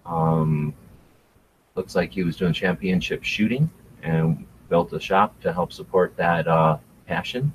um, 0.05 0.73
looks 1.75 1.95
like 1.95 2.13
he 2.13 2.23
was 2.23 2.37
doing 2.37 2.53
championship 2.53 3.25
shooting 3.25 3.69
and 4.03 4.45
built 4.69 4.93
a 4.93 5.01
shop 5.01 5.37
to 5.41 5.51
help 5.51 5.73
support 5.73 6.15
that 6.15 6.47
uh, 6.47 6.77
passion. 7.07 7.51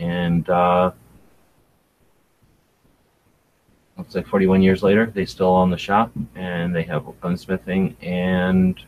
And 0.00 0.48
uh, 0.50 0.90
looks 3.98 4.14
like 4.14 4.26
41 4.26 4.62
years 4.62 4.82
later, 4.82 5.06
they 5.06 5.26
still 5.26 5.48
own 5.48 5.70
the 5.70 5.76
shop 5.76 6.12
and 6.36 6.74
they 6.74 6.84
have 6.84 7.02
gunsmithing 7.20 7.96
and 8.02 8.80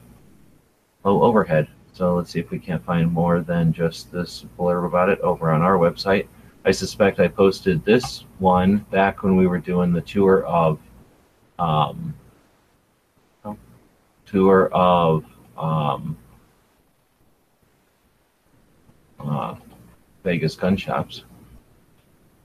low 1.05 1.23
overhead. 1.23 1.69
So 1.93 2.15
let's 2.15 2.31
see 2.31 2.39
if 2.39 2.51
we 2.51 2.61
can't 2.61 2.85
find 2.85 3.13
more 3.13 3.41
than 3.41 3.73
just 3.73 4.13
this 4.13 4.47
blurb 4.59 4.87
about 4.87 5.09
it 5.09 5.19
over 5.21 5.51
on 5.51 5.63
our 5.63 5.77
website. 5.77 6.29
I 6.65 6.71
suspect 6.71 7.19
I 7.19 7.29
posted 7.29 7.85
this 7.85 8.25
one 8.39 8.79
back 8.91 9.23
when 9.23 9.37
we 9.37 9.47
were 9.47 9.59
doing 9.59 9.93
the 9.93 10.01
tour 10.01 10.45
of 10.45 10.79
um, 11.59 12.15
tour 14.25 14.69
of 14.73 15.25
um, 15.59 16.17
uh, 19.19 19.57
Vegas 20.23 20.55
gun 20.55 20.77
shops. 20.77 21.25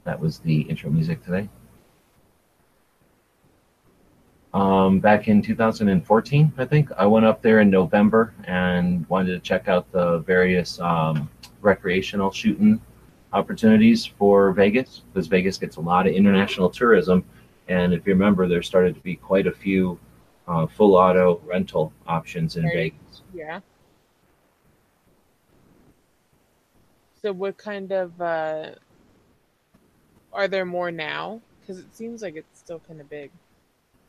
That 0.03 0.19
was 0.19 0.39
the 0.39 0.61
intro 0.61 0.89
music 0.89 1.23
today. 1.23 1.47
Um, 4.55 5.01
back 5.01 5.27
in 5.27 5.41
2014, 5.41 6.53
I 6.57 6.63
think 6.63 6.89
I 6.93 7.05
went 7.05 7.25
up 7.25 7.41
there 7.41 7.59
in 7.59 7.69
November 7.69 8.33
and 8.45 9.05
wanted 9.09 9.33
to 9.33 9.39
check 9.39 9.67
out 9.67 9.91
the 9.91 10.19
various 10.19 10.79
um, 10.79 11.29
recreational 11.59 12.31
shooting 12.31 12.79
opportunities 13.33 14.05
for 14.05 14.53
Vegas 14.53 15.01
because 15.11 15.27
Vegas 15.27 15.57
gets 15.57 15.75
a 15.75 15.81
lot 15.81 16.07
of 16.07 16.13
international 16.13 16.69
tourism. 16.69 17.25
And 17.67 17.93
if 17.93 18.07
you 18.07 18.13
remember, 18.13 18.47
there 18.47 18.63
started 18.63 18.95
to 18.95 19.01
be 19.01 19.17
quite 19.17 19.45
a 19.45 19.51
few 19.51 19.99
uh, 20.47 20.67
full 20.67 20.95
auto 20.95 21.41
rental 21.45 21.91
options 22.07 22.55
in 22.55 22.63
Right. 22.63 22.93
Vegas. 22.93 23.23
Yeah. 23.33 23.59
So 27.21 27.33
what 27.33 27.57
kind 27.57 27.91
of 27.91 28.21
uh 28.21 28.69
are 30.31 30.47
there 30.47 30.63
more 30.63 30.91
now? 30.91 31.41
Because 31.59 31.79
it 31.79 31.93
seems 31.93 32.21
like 32.21 32.37
it's 32.37 32.57
still 32.57 32.79
kind 32.79 33.01
of 33.01 33.09
big. 33.09 33.31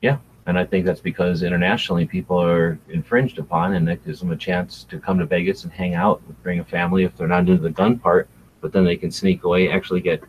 Yeah, 0.01 0.19
and 0.47 0.59
I 0.59 0.65
think 0.65 0.85
that's 0.85 1.01
because 1.01 1.43
internationally 1.43 2.07
people 2.07 2.41
are 2.41 2.79
infringed 2.89 3.39
upon, 3.39 3.75
and 3.75 3.87
that 3.89 4.05
gives 4.05 4.21
them 4.21 4.31
a 4.31 4.37
chance 4.37 4.85
to 4.85 5.01
come 5.01 5.19
to 5.19 5.27
Vegas 5.27 5.65
and 5.65 5.73
hang 5.73 5.95
out, 5.95 6.23
bring 6.43 6.61
a 6.61 6.65
family 6.65 7.05
if 7.05 7.17
they're 7.17 7.27
not 7.27 7.41
into 7.41 7.57
the 7.57 7.71
gun 7.71 7.99
part, 7.99 8.29
but 8.61 8.73
then 8.73 8.85
they 8.85 8.97
can 8.97 9.11
sneak 9.11 9.45
away, 9.45 9.71
actually 9.71 10.01
get 10.01 10.23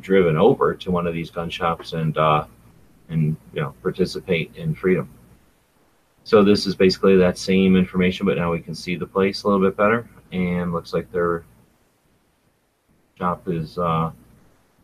driven 0.00 0.36
over 0.36 0.74
to 0.74 0.90
one 0.90 1.06
of 1.06 1.14
these 1.14 1.30
gun 1.30 1.48
shops 1.48 1.92
and 1.92 2.18
uh, 2.18 2.44
and 3.08 3.36
you 3.52 3.60
know 3.60 3.74
participate 3.82 4.54
in 4.56 4.74
freedom. 4.74 5.08
So 6.24 6.42
this 6.42 6.66
is 6.66 6.74
basically 6.74 7.16
that 7.18 7.38
same 7.38 7.76
information, 7.76 8.26
but 8.26 8.36
now 8.36 8.50
we 8.50 8.60
can 8.60 8.74
see 8.74 8.96
the 8.96 9.06
place 9.06 9.44
a 9.44 9.48
little 9.48 9.64
bit 9.64 9.76
better, 9.76 10.08
and 10.32 10.72
looks 10.72 10.92
like 10.92 11.10
their 11.12 11.44
shop 13.16 13.48
is 13.48 13.78
uh, 13.78 14.10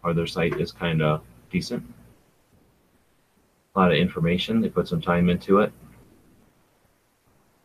or 0.04 0.14
their 0.14 0.26
site 0.26 0.60
is 0.60 0.70
kind 0.70 1.02
of 1.02 1.22
decent 1.50 1.84
a 3.74 3.78
lot 3.78 3.92
of 3.92 3.98
information. 3.98 4.60
They 4.60 4.68
put 4.68 4.88
some 4.88 5.00
time 5.00 5.30
into 5.30 5.60
it. 5.60 5.72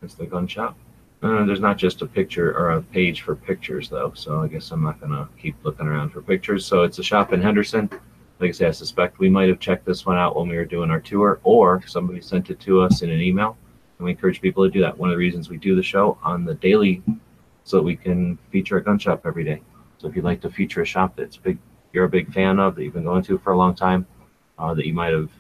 It's 0.02 0.16
the 0.16 0.26
gun 0.26 0.48
shop. 0.48 0.78
Uh, 1.22 1.44
there's 1.46 1.60
not 1.60 1.78
just 1.78 2.02
a 2.02 2.06
picture 2.06 2.56
or 2.56 2.72
a 2.72 2.82
page 2.82 3.22
for 3.22 3.36
pictures 3.36 3.90
though, 3.90 4.12
so 4.16 4.42
I 4.42 4.48
guess 4.48 4.72
I'm 4.72 4.84
not 4.84 5.02
gonna 5.02 5.28
keep 5.42 5.56
looking 5.64 5.88
around 5.88 6.12
for 6.12 6.22
pictures. 6.22 6.66
So 6.66 6.84
it's 6.84 7.00
a 7.00 7.04
shop 7.04 7.34
in 7.34 7.42
Henderson. 7.42 7.90
Like 8.40 8.50
I 8.50 8.52
say, 8.52 8.68
I 8.68 8.72
suspect 8.72 9.18
we 9.18 9.30
might 9.30 9.50
have 9.50 9.60
checked 9.60 9.86
this 9.86 10.06
one 10.06 10.18
out 10.18 10.36
when 10.36 10.48
we 10.48 10.56
were 10.56 10.66
doing 10.66 10.92
our 10.92 11.00
tour, 11.00 11.40
or 11.44 11.82
somebody 11.88 12.22
sent 12.22 12.52
it 12.52 12.60
to 12.62 12.82
us 12.82 13.02
in 13.02 13.10
an 13.10 13.20
email. 13.20 13.58
And 13.98 14.06
we 14.06 14.12
encourage 14.12 14.42
people 14.42 14.64
to 14.64 14.70
do 14.70 14.80
that. 14.82 14.96
One 14.96 15.10
of 15.10 15.14
the 15.14 15.18
reasons 15.18 15.50
we 15.50 15.58
do 15.58 15.76
the 15.76 15.82
show 15.82 16.20
on 16.24 16.46
the 16.46 16.54
daily, 16.54 17.02
so 17.64 17.78
that 17.78 17.84
we 17.84 17.96
can 17.96 18.38
feature 18.52 18.78
a 18.78 18.84
gun 18.84 19.00
shop 19.00 19.24
every 19.26 19.44
day. 19.44 19.62
So 19.98 20.08
if 20.08 20.16
you'd 20.16 20.24
like 20.24 20.40
to 20.42 20.52
feature 20.52 20.84
a 20.84 20.86
shop 20.86 21.16
that's 21.16 21.36
big, 21.36 21.58
you're 21.92 22.06
a 22.06 22.10
big 22.10 22.32
fan 22.32 22.60
of, 22.60 22.76
that 22.76 22.84
you've 22.84 22.94
been 22.94 23.06
going 23.06 23.24
to 23.24 23.40
for 23.40 23.54
a 23.54 23.58
long 23.58 23.74
time, 23.74 24.06
uh, 24.60 24.76
that 24.76 24.86
you 24.86 24.94
might 24.94 25.14
have 25.14 25.32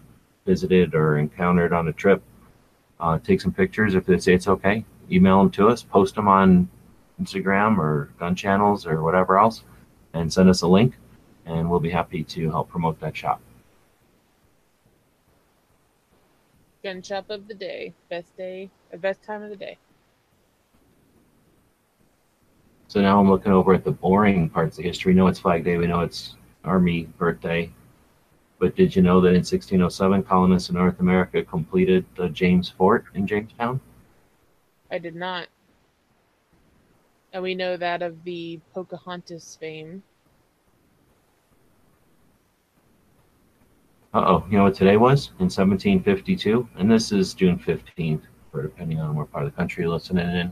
visited 0.47 0.95
or 0.95 1.19
encountered 1.19 1.73
on 1.73 1.87
a 1.87 1.93
trip, 1.93 2.23
uh, 2.99 3.19
take 3.19 3.39
some 3.39 3.53
pictures. 3.53 3.93
If 3.93 4.07
they 4.07 4.17
say 4.17 4.33
it's 4.33 4.47
okay, 4.47 4.83
email 5.11 5.37
them 5.37 5.51
to 5.51 5.67
us, 5.67 5.83
post 5.83 6.15
them 6.15 6.27
on 6.27 6.67
Instagram 7.21 7.77
or 7.77 8.09
gun 8.17 8.33
channels 8.33 8.87
or 8.87 9.03
whatever 9.03 9.37
else, 9.37 9.63
and 10.13 10.33
send 10.33 10.49
us 10.49 10.63
a 10.63 10.67
link, 10.67 10.95
and 11.45 11.69
we'll 11.69 11.79
be 11.79 11.91
happy 11.91 12.23
to 12.23 12.49
help 12.49 12.69
promote 12.69 12.99
that 13.01 13.15
shop. 13.15 13.39
Gun 16.83 17.03
shop 17.03 17.29
of 17.29 17.47
the 17.47 17.53
day. 17.53 17.93
Best 18.09 18.35
day 18.37 18.71
best 18.95 19.21
time 19.23 19.43
of 19.43 19.49
the 19.49 19.55
day. 19.55 19.77
So 22.87 23.01
now 23.01 23.19
I'm 23.19 23.29
looking 23.29 23.51
over 23.51 23.73
at 23.73 23.83
the 23.83 23.91
boring 23.91 24.49
parts 24.49 24.77
of 24.77 24.85
history. 24.85 25.13
We 25.13 25.17
know 25.17 25.27
it's 25.27 25.39
Flag 25.39 25.65
Day. 25.65 25.75
We 25.77 25.87
know 25.87 26.01
it's 26.01 26.35
Army 26.63 27.03
birthday. 27.17 27.71
But 28.59 28.75
did 28.75 28.95
you 28.95 29.01
know 29.01 29.21
that 29.21 29.29
in 29.29 29.43
1607, 29.43 30.23
colonists 30.23 30.69
in 30.69 30.75
North 30.75 30.99
America 30.99 31.43
completed 31.43 32.05
the 32.15 32.29
James 32.29 32.69
Fort 32.69 33.05
in 33.13 33.27
Jamestown? 33.27 33.79
I 34.89 34.97
did 34.97 35.15
not. 35.15 35.47
And 37.33 37.43
we 37.43 37.53
know 37.53 37.77
that 37.77 38.01
of 38.01 38.23
the 38.23 38.59
Pocahontas 38.73 39.57
fame. 39.59 40.01
Uh 44.13 44.23
oh, 44.25 44.45
you 44.49 44.57
know 44.57 44.63
what 44.63 44.73
today 44.73 44.97
was? 44.97 45.27
In 45.39 45.45
1752, 45.45 46.67
and 46.77 46.89
this 46.89 47.11
is 47.11 47.33
June 47.33 47.59
15th, 47.59 48.21
for 48.51 48.63
depending 48.63 48.99
on 48.99 49.15
what 49.15 49.31
part 49.31 49.45
of 49.45 49.51
the 49.51 49.55
country 49.55 49.83
you're 49.83 49.93
listening 49.93 50.27
in. 50.27 50.47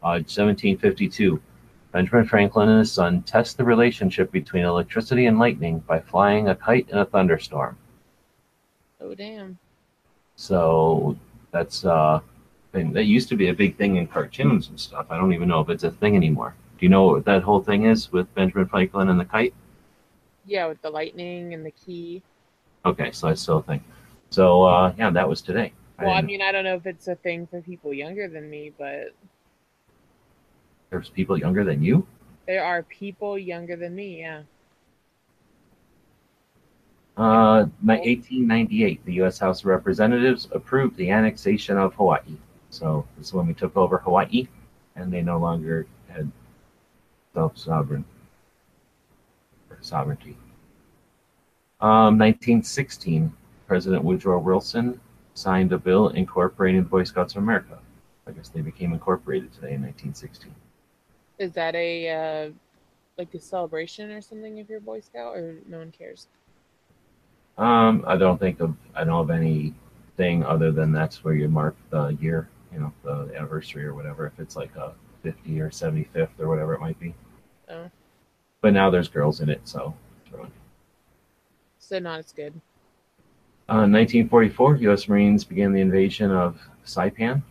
Uh, 0.00 0.22
1752, 0.22 1.42
Benjamin 1.92 2.26
Franklin 2.26 2.68
and 2.68 2.78
his 2.80 2.92
son 2.92 3.22
test 3.22 3.56
the 3.56 3.64
relationship 3.64 4.30
between 4.30 4.64
electricity 4.64 5.26
and 5.26 5.38
lightning 5.38 5.78
by 5.80 6.00
flying 6.00 6.48
a 6.48 6.54
kite 6.54 6.88
in 6.90 6.98
a 6.98 7.04
thunderstorm. 7.04 7.76
Oh 9.00 9.14
damn. 9.14 9.58
So 10.36 11.16
that's 11.50 11.84
uh, 11.84 12.20
thing 12.72 12.92
that 12.92 13.04
used 13.04 13.28
to 13.30 13.36
be 13.36 13.48
a 13.48 13.54
big 13.54 13.76
thing 13.76 13.96
in 13.96 14.06
cartoons 14.06 14.68
and 14.68 14.78
stuff. 14.78 15.06
I 15.10 15.16
don't 15.16 15.32
even 15.32 15.48
know 15.48 15.60
if 15.60 15.70
it's 15.70 15.84
a 15.84 15.90
thing 15.90 16.14
anymore. 16.14 16.54
Do 16.78 16.84
you 16.86 16.90
know 16.90 17.04
what 17.06 17.24
that 17.24 17.42
whole 17.42 17.62
thing 17.62 17.84
is 17.86 18.12
with 18.12 18.32
Benjamin 18.34 18.68
Franklin 18.68 19.08
and 19.08 19.18
the 19.18 19.24
kite? 19.24 19.54
Yeah, 20.46 20.66
with 20.66 20.80
the 20.82 20.90
lightning 20.90 21.54
and 21.54 21.64
the 21.64 21.70
key. 21.72 22.22
Okay, 22.84 23.10
so 23.12 23.28
that's 23.28 23.40
still 23.42 23.58
a 23.58 23.62
thing. 23.62 23.82
So 24.30 24.62
uh, 24.64 24.92
yeah, 24.98 25.10
that 25.10 25.28
was 25.28 25.40
today. 25.40 25.72
Well, 25.98 26.10
I 26.10 26.16
didn't- 26.16 26.26
mean, 26.26 26.42
I 26.42 26.52
don't 26.52 26.64
know 26.64 26.76
if 26.76 26.86
it's 26.86 27.08
a 27.08 27.16
thing 27.16 27.46
for 27.46 27.60
people 27.62 27.92
younger 27.92 28.28
than 28.28 28.48
me, 28.48 28.72
but 28.78 29.14
there's 30.90 31.10
people 31.10 31.38
younger 31.38 31.64
than 31.64 31.82
you. 31.82 32.06
there 32.46 32.64
are 32.64 32.82
people 32.84 33.38
younger 33.38 33.76
than 33.76 33.94
me, 33.94 34.20
yeah. 34.20 34.42
Uh, 37.16 37.66
my 37.82 37.96
1898, 37.96 39.04
the 39.04 39.14
U.S. 39.14 39.38
House 39.40 39.60
of 39.60 39.66
Representatives 39.66 40.46
approved 40.52 40.96
the 40.96 41.10
annexation 41.10 41.76
of 41.76 41.92
Hawaii. 41.94 42.36
So 42.70 43.06
this 43.16 43.28
is 43.28 43.32
when 43.32 43.46
we 43.48 43.54
took 43.54 43.76
over 43.76 43.98
Hawaii, 43.98 44.46
and 44.94 45.12
they 45.12 45.20
no 45.20 45.38
longer 45.38 45.86
had 46.08 46.30
self-sovereign 47.34 48.04
or 49.68 49.78
sovereignty. 49.80 50.36
Um, 51.80 52.18
1916, 52.18 53.32
President 53.66 54.04
Woodrow 54.04 54.38
Wilson 54.38 55.00
signed 55.34 55.72
a 55.72 55.78
bill 55.78 56.08
incorporating 56.10 56.82
the 56.82 56.88
Boy 56.88 57.04
Scouts 57.04 57.34
of 57.34 57.42
America. 57.42 57.78
I 58.26 58.30
guess 58.32 58.48
they 58.48 58.60
became 58.60 58.92
incorporated 58.92 59.52
today 59.52 59.74
in 59.74 59.82
1916. 59.82 60.54
Is 61.38 61.52
that 61.52 61.74
a 61.74 62.10
uh, 62.10 62.50
like 63.16 63.32
a 63.34 63.40
celebration 63.40 64.10
or 64.10 64.20
something 64.20 64.58
if 64.58 64.68
you're 64.68 64.78
a 64.78 64.82
Boy 64.82 65.00
Scout, 65.00 65.36
or 65.36 65.56
no 65.68 65.78
one 65.78 65.92
cares? 65.92 66.26
Um, 67.56 68.04
I 68.06 68.16
don't 68.16 68.38
think 68.38 68.60
of 68.60 68.74
I 68.94 69.00
don't 69.00 69.08
know 69.08 69.20
of 69.20 69.30
anything 69.30 70.44
other 70.44 70.70
than 70.72 70.92
that's 70.92 71.24
where 71.24 71.34
you 71.34 71.48
mark 71.48 71.76
the 71.90 72.08
year, 72.20 72.48
you 72.72 72.80
know, 72.80 72.92
the 73.04 73.34
anniversary 73.36 73.84
or 73.84 73.94
whatever. 73.94 74.26
If 74.26 74.38
it's 74.38 74.56
like 74.56 74.74
a 74.76 74.92
50 75.22 75.60
or 75.60 75.70
75th 75.70 76.28
or 76.38 76.48
whatever 76.48 76.74
it 76.74 76.80
might 76.80 76.98
be. 77.00 77.14
Oh, 77.68 77.90
But 78.60 78.72
now 78.72 78.90
there's 78.90 79.08
girls 79.08 79.40
in 79.40 79.48
it, 79.48 79.60
so. 79.64 79.94
so 81.78 81.98
not 81.98 82.20
as 82.20 82.32
good. 82.32 82.52
Uh, 83.68 83.84
1944, 83.84 84.76
U.S. 84.76 85.08
Marines 85.08 85.44
began 85.44 85.72
the 85.72 85.80
invasion 85.80 86.30
of 86.30 86.58
Saipan. 86.86 87.42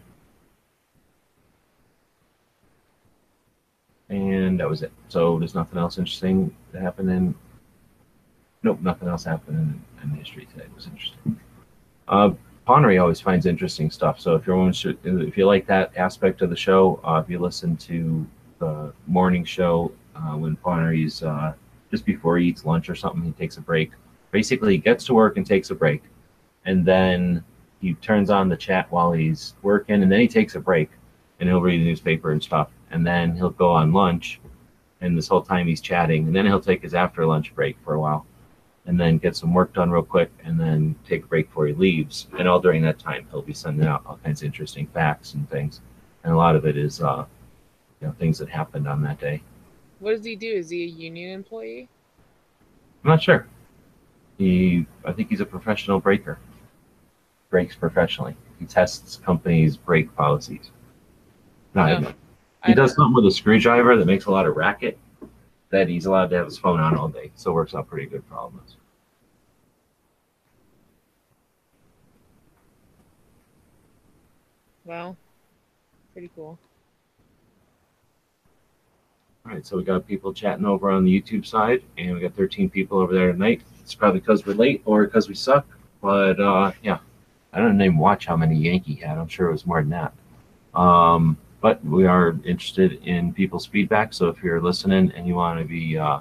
And 4.09 4.59
that 4.59 4.69
was 4.69 4.83
it. 4.83 4.91
So 5.09 5.37
there's 5.37 5.55
nothing 5.55 5.77
else 5.77 5.97
interesting 5.97 6.55
that 6.71 6.81
happened 6.81 7.09
in. 7.09 7.35
Nope, 8.63 8.79
nothing 8.81 9.07
else 9.07 9.23
happened 9.23 9.57
in, 10.01 10.09
in 10.09 10.17
history 10.17 10.47
today. 10.51 10.63
It 10.65 10.75
was 10.75 10.87
interesting. 10.87 11.39
Uh, 12.07 12.31
Ponery 12.65 12.97
always 12.97 13.21
finds 13.21 13.45
interesting 13.45 13.89
stuff. 13.89 14.19
So 14.19 14.35
if 14.35 14.45
you're 14.45 14.69
if 14.69 15.37
you 15.37 15.45
like 15.45 15.65
that 15.67 15.95
aspect 15.95 16.41
of 16.41 16.49
the 16.49 16.55
show, 16.55 16.99
uh, 17.03 17.21
if 17.23 17.29
you 17.29 17.39
listen 17.39 17.77
to 17.77 18.27
the 18.59 18.93
morning 19.07 19.45
show 19.45 19.91
uh, 20.15 20.35
when 20.35 20.57
Ponery's 20.57 21.23
uh, 21.23 21.53
just 21.91 22.05
before 22.05 22.37
he 22.37 22.47
eats 22.47 22.65
lunch 22.65 22.89
or 22.89 22.95
something, 22.95 23.23
he 23.23 23.31
takes 23.31 23.55
a 23.55 23.61
break. 23.61 23.91
Basically, 24.31 24.73
he 24.73 24.77
gets 24.79 25.05
to 25.05 25.13
work 25.13 25.37
and 25.37 25.45
takes 25.45 25.69
a 25.69 25.75
break, 25.75 26.03
and 26.65 26.85
then 26.85 27.41
he 27.79 27.93
turns 27.95 28.29
on 28.29 28.49
the 28.49 28.57
chat 28.57 28.91
while 28.91 29.13
he's 29.13 29.53
working, 29.61 30.03
and 30.03 30.11
then 30.11 30.19
he 30.19 30.27
takes 30.27 30.55
a 30.55 30.59
break, 30.59 30.89
and 31.39 31.47
he'll 31.47 31.61
read 31.61 31.79
the 31.79 31.85
newspaper 31.85 32.31
and 32.31 32.43
stuff, 32.43 32.69
and 32.91 33.05
then 33.05 33.35
he'll 33.35 33.49
go 33.49 33.69
on 33.71 33.93
lunch, 33.93 34.39
and 35.01 35.17
this 35.17 35.27
whole 35.27 35.41
time 35.41 35.67
he's 35.67 35.81
chatting, 35.81 36.27
and 36.27 36.35
then 36.35 36.45
he'll 36.45 36.59
take 36.59 36.81
his 36.81 36.93
after 36.93 37.25
lunch 37.25 37.53
break 37.53 37.77
for 37.83 37.93
a 37.93 37.99
while, 37.99 38.25
and 38.85 38.99
then 38.99 39.17
get 39.17 39.35
some 39.35 39.53
work 39.53 39.73
done 39.73 39.91
real 39.91 40.03
quick, 40.03 40.31
and 40.43 40.59
then 40.59 40.95
take 41.07 41.23
a 41.23 41.27
break 41.27 41.47
before 41.47 41.67
he 41.67 41.73
leaves. 41.73 42.27
And 42.37 42.47
all 42.47 42.59
during 42.59 42.81
that 42.83 42.99
time, 42.99 43.27
he'll 43.31 43.41
be 43.41 43.53
sending 43.53 43.85
out 43.85 44.03
all 44.05 44.19
kinds 44.23 44.41
of 44.41 44.45
interesting 44.45 44.87
facts 44.87 45.33
and 45.33 45.49
things. 45.49 45.81
And 46.23 46.33
a 46.33 46.37
lot 46.37 46.55
of 46.55 46.65
it 46.65 46.77
is, 46.77 47.01
uh, 47.01 47.25
you 48.01 48.07
know, 48.07 48.13
things 48.19 48.37
that 48.39 48.49
happened 48.49 48.87
on 48.87 49.01
that 49.03 49.19
day. 49.19 49.41
What 49.99 50.15
does 50.15 50.25
he 50.25 50.35
do? 50.35 50.51
Is 50.51 50.69
he 50.69 50.83
a 50.83 50.87
union 50.87 51.31
employee? 51.31 51.89
I'm 53.03 53.09
not 53.09 53.21
sure. 53.21 53.47
He, 54.37 54.85
I 55.03 55.11
think 55.11 55.29
he's 55.29 55.41
a 55.41 55.45
professional 55.45 55.99
breaker. 55.99 56.37
Breaks 57.49 57.75
professionally. 57.75 58.35
He 58.59 58.65
tests 58.65 59.17
companies' 59.17 59.77
break 59.77 60.13
policies. 60.15 60.71
Not 61.73 62.03
Oh, 62.03 62.13
he 62.67 62.73
does 62.73 62.93
something 62.93 63.15
with 63.15 63.25
a 63.25 63.31
screwdriver 63.31 63.95
that 63.97 64.05
makes 64.05 64.25
a 64.25 64.31
lot 64.31 64.45
of 64.45 64.55
racket. 64.55 64.97
That 65.69 65.89
he's 65.89 66.05
allowed 66.05 66.29
to 66.29 66.37
have 66.37 66.45
his 66.45 66.57
phone 66.57 66.79
on 66.79 66.95
all 66.95 67.09
day, 67.09 67.31
so 67.35 67.51
it 67.51 67.53
works 67.53 67.75
out 67.75 67.89
pretty 67.89 68.07
good 68.07 68.23
for 68.29 68.35
all 68.35 68.47
of 68.47 68.55
us. 68.63 68.75
Well, 74.85 75.17
pretty 76.13 76.29
cool. 76.33 76.57
All 79.45 79.51
right, 79.51 79.65
so 79.65 79.75
we 79.75 79.83
got 79.83 80.07
people 80.07 80.33
chatting 80.33 80.65
over 80.65 80.89
on 80.89 81.03
the 81.03 81.21
YouTube 81.21 81.45
side, 81.45 81.83
and 81.97 82.13
we 82.13 82.21
got 82.21 82.33
13 82.33 82.69
people 82.69 82.99
over 82.99 83.13
there 83.13 83.31
tonight. 83.33 83.61
It's 83.81 83.93
probably 83.93 84.21
because 84.21 84.45
we're 84.45 84.53
late 84.53 84.81
or 84.85 85.05
because 85.05 85.27
we 85.27 85.35
suck, 85.35 85.65
but 86.01 86.39
uh, 86.39 86.71
yeah, 86.81 86.99
I 87.51 87.59
don't 87.59 87.81
even 87.81 87.97
watch 87.97 88.25
how 88.25 88.37
many 88.37 88.55
Yankee 88.55 88.95
had. 88.95 89.17
I'm 89.17 89.27
sure 89.27 89.49
it 89.49 89.51
was 89.51 89.65
more 89.65 89.81
than 89.81 89.89
that. 89.89 90.13
Um, 90.77 91.37
but 91.61 91.83
we 91.83 92.05
are 92.05 92.35
interested 92.45 92.93
in 93.03 93.33
people's 93.33 93.65
feedback, 93.65 94.13
so 94.13 94.27
if 94.27 94.43
you're 94.43 94.61
listening 94.61 95.11
and 95.15 95.27
you 95.27 95.35
want 95.35 95.59
to 95.59 95.65
be, 95.65 95.97
uh, 95.97 96.19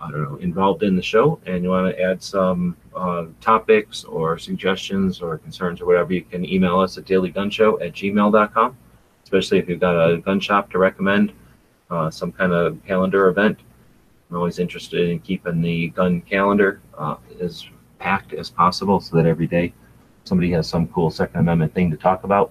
I 0.00 0.10
don't 0.10 0.22
know, 0.22 0.36
involved 0.36 0.82
in 0.82 0.96
the 0.96 1.02
show 1.02 1.40
and 1.46 1.62
you 1.62 1.70
want 1.70 1.94
to 1.94 2.02
add 2.02 2.22
some 2.22 2.76
uh, 2.94 3.26
topics 3.40 4.04
or 4.04 4.38
suggestions 4.38 5.22
or 5.22 5.38
concerns 5.38 5.80
or 5.80 5.86
whatever, 5.86 6.12
you 6.12 6.22
can 6.22 6.44
email 6.44 6.80
us 6.80 6.98
at 6.98 7.04
dailygunshow 7.04 7.84
at 7.84 7.92
gmail.com, 7.92 8.76
especially 9.24 9.58
if 9.58 9.68
you've 9.68 9.80
got 9.80 9.96
a 9.96 10.18
gun 10.18 10.38
shop 10.38 10.70
to 10.72 10.78
recommend 10.78 11.32
uh, 11.90 12.10
some 12.10 12.32
kind 12.32 12.52
of 12.52 12.78
calendar 12.86 13.28
event. 13.28 13.58
I'm 14.30 14.36
always 14.36 14.58
interested 14.58 15.10
in 15.10 15.18
keeping 15.20 15.60
the 15.60 15.88
gun 15.88 16.20
calendar 16.22 16.80
uh, 16.96 17.16
as 17.40 17.66
packed 17.98 18.32
as 18.32 18.50
possible 18.50 19.00
so 19.00 19.16
that 19.16 19.26
every 19.26 19.46
day 19.46 19.72
somebody 20.24 20.50
has 20.52 20.68
some 20.68 20.88
cool 20.88 21.10
Second 21.10 21.40
Amendment 21.40 21.74
thing 21.74 21.90
to 21.90 21.96
talk 21.96 22.24
about. 22.24 22.50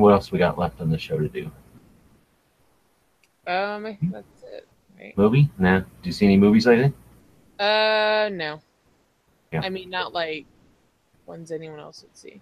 What 0.00 0.12
else 0.12 0.32
we 0.32 0.38
got 0.38 0.58
left 0.58 0.80
on 0.80 0.90
the 0.90 0.98
show 0.98 1.18
to 1.18 1.28
do? 1.28 1.50
Um, 3.46 3.86
I 3.86 3.94
think 3.94 4.12
that's 4.12 4.42
it, 4.42 4.68
right? 4.98 5.16
Movie? 5.16 5.50
Nah. 5.58 5.80
Do 5.80 5.86
you 6.04 6.12
see 6.12 6.26
any 6.26 6.36
movies 6.36 6.66
lately? 6.66 6.92
Uh, 7.58 8.30
no. 8.32 8.60
Yeah. 9.52 9.60
I 9.62 9.68
mean, 9.68 9.90
not 9.90 10.12
like 10.12 10.46
ones 11.26 11.50
anyone 11.52 11.80
else 11.80 12.02
would 12.02 12.16
see. 12.16 12.40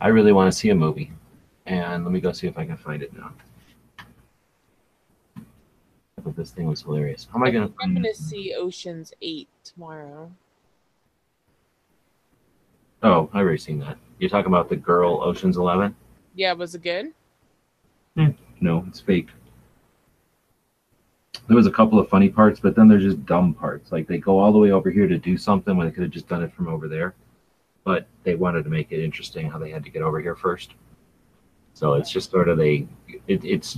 I 0.00 0.08
really 0.08 0.32
want 0.32 0.52
to 0.52 0.58
see 0.58 0.70
a 0.70 0.74
movie. 0.74 1.12
And 1.66 2.04
let 2.04 2.12
me 2.12 2.20
go 2.20 2.32
see 2.32 2.46
if 2.46 2.58
I 2.58 2.66
can 2.66 2.76
find 2.76 3.02
it 3.02 3.12
now. 3.16 3.32
I 5.36 6.22
thought 6.22 6.36
this 6.36 6.50
thing 6.50 6.66
was 6.66 6.82
hilarious. 6.82 7.28
How 7.30 7.38
am 7.38 7.44
I 7.44 7.46
I 7.46 7.50
going 7.50 7.68
think 7.68 7.78
I'm 7.82 7.94
gonna 7.94 8.14
see 8.14 8.54
Ocean's 8.58 9.12
Eight 9.22 9.48
tomorrow. 9.64 10.30
Oh, 13.02 13.30
I've 13.32 13.42
already 13.42 13.58
seen 13.58 13.78
that. 13.80 13.96
You're 14.18 14.28
talking 14.28 14.52
about 14.52 14.68
the 14.68 14.76
girl 14.76 15.22
Ocean's 15.22 15.56
Eleven? 15.56 15.94
Yeah, 16.40 16.54
was 16.54 16.74
it 16.74 16.80
good? 16.80 17.12
Mm. 18.16 18.34
No, 18.62 18.82
it's 18.88 18.98
fake. 18.98 19.28
There 21.48 21.56
was 21.56 21.66
a 21.66 21.70
couple 21.70 21.98
of 21.98 22.08
funny 22.08 22.30
parts, 22.30 22.58
but 22.58 22.74
then 22.74 22.88
there's 22.88 23.02
just 23.02 23.26
dumb 23.26 23.52
parts. 23.52 23.92
Like 23.92 24.08
they 24.08 24.16
go 24.16 24.38
all 24.38 24.50
the 24.50 24.58
way 24.58 24.70
over 24.70 24.90
here 24.90 25.06
to 25.06 25.18
do 25.18 25.36
something 25.36 25.76
when 25.76 25.86
they 25.86 25.92
could 25.92 26.02
have 26.02 26.12
just 26.12 26.28
done 26.28 26.42
it 26.42 26.50
from 26.54 26.66
over 26.66 26.88
there. 26.88 27.14
But 27.84 28.06
they 28.24 28.36
wanted 28.36 28.64
to 28.64 28.70
make 28.70 28.90
it 28.90 29.04
interesting 29.04 29.50
how 29.50 29.58
they 29.58 29.68
had 29.68 29.84
to 29.84 29.90
get 29.90 30.00
over 30.00 30.18
here 30.18 30.34
first. 30.34 30.72
So 31.74 31.92
it's 31.92 32.10
just 32.10 32.30
sort 32.30 32.48
of 32.48 32.56
they. 32.56 32.88
It, 33.28 33.44
it's 33.44 33.76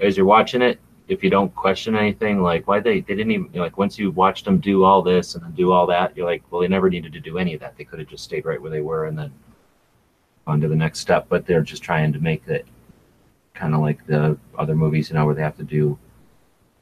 as 0.00 0.16
you're 0.16 0.26
watching 0.26 0.62
it, 0.62 0.80
if 1.06 1.22
you 1.22 1.30
don't 1.30 1.54
question 1.54 1.94
anything, 1.94 2.42
like 2.42 2.66
why 2.66 2.80
they 2.80 3.02
they 3.02 3.14
didn't 3.14 3.30
even 3.30 3.52
like 3.52 3.78
once 3.78 4.00
you 4.00 4.10
watched 4.10 4.46
them 4.46 4.58
do 4.58 4.82
all 4.82 5.00
this 5.00 5.36
and 5.36 5.44
then 5.44 5.52
do 5.52 5.70
all 5.70 5.86
that, 5.86 6.16
you're 6.16 6.26
like, 6.26 6.42
well, 6.50 6.60
they 6.60 6.66
never 6.66 6.90
needed 6.90 7.12
to 7.12 7.20
do 7.20 7.38
any 7.38 7.54
of 7.54 7.60
that. 7.60 7.76
They 7.76 7.84
could 7.84 8.00
have 8.00 8.08
just 8.08 8.24
stayed 8.24 8.46
right 8.46 8.60
where 8.60 8.72
they 8.72 8.80
were 8.80 9.04
and 9.04 9.16
then 9.16 9.32
on 10.46 10.60
to 10.60 10.68
the 10.68 10.76
next 10.76 11.00
step. 11.00 11.26
But 11.28 11.46
they're 11.46 11.62
just 11.62 11.82
trying 11.82 12.12
to 12.12 12.20
make 12.20 12.46
it 12.48 12.66
kind 13.54 13.74
of 13.74 13.80
like 13.80 14.06
the 14.06 14.38
other 14.58 14.74
movies, 14.74 15.10
you 15.10 15.14
know, 15.14 15.26
where 15.26 15.34
they 15.34 15.42
have 15.42 15.56
to 15.58 15.64
do 15.64 15.98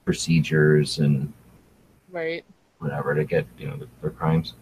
procedures 0.04 0.98
and 0.98 1.32
Right. 2.10 2.44
whatever 2.78 3.14
to 3.14 3.24
get 3.24 3.46
you 3.58 3.66
know 3.66 3.78
their 4.00 4.10
crimes. 4.10 4.54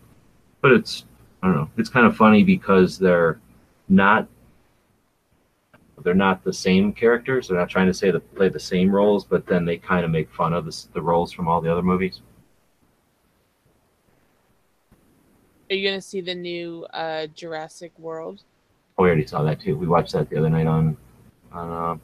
But 0.60 0.72
it's 0.72 1.04
I 1.42 1.46
don't 1.48 1.56
know. 1.56 1.70
It's 1.76 1.88
kind 1.90 2.06
of 2.06 2.16
funny 2.16 2.42
because 2.42 2.98
they're 2.98 3.38
not 3.88 4.26
they're 6.02 6.14
not 6.14 6.44
the 6.44 6.52
same 6.52 6.92
characters. 6.92 7.48
They're 7.48 7.58
not 7.58 7.70
trying 7.70 7.86
to 7.86 7.94
say 7.94 8.10
to 8.10 8.20
play 8.20 8.48
the 8.48 8.60
same 8.60 8.90
roles, 8.90 9.24
but 9.24 9.46
then 9.46 9.64
they 9.64 9.76
kind 9.76 10.04
of 10.04 10.10
make 10.10 10.30
fun 10.32 10.52
of 10.52 10.64
the, 10.64 10.86
the 10.92 11.00
roles 11.02 11.32
from 11.32 11.48
all 11.48 11.60
the 11.60 11.70
other 11.70 11.82
movies. 11.82 12.20
Are 15.70 15.74
you 15.74 15.88
gonna 15.88 16.00
see 16.00 16.20
the 16.20 16.34
new 16.34 16.84
uh 16.92 17.26
Jurassic 17.28 17.98
World? 17.98 18.42
Oh, 18.98 19.02
we 19.02 19.08
already 19.08 19.26
saw 19.26 19.42
that 19.42 19.60
too. 19.60 19.76
We 19.76 19.86
watched 19.86 20.12
that 20.12 20.30
the 20.30 20.38
other 20.38 20.48
night 20.50 20.66
on 20.66 20.96
on 21.52 21.70
uh, 21.70 21.96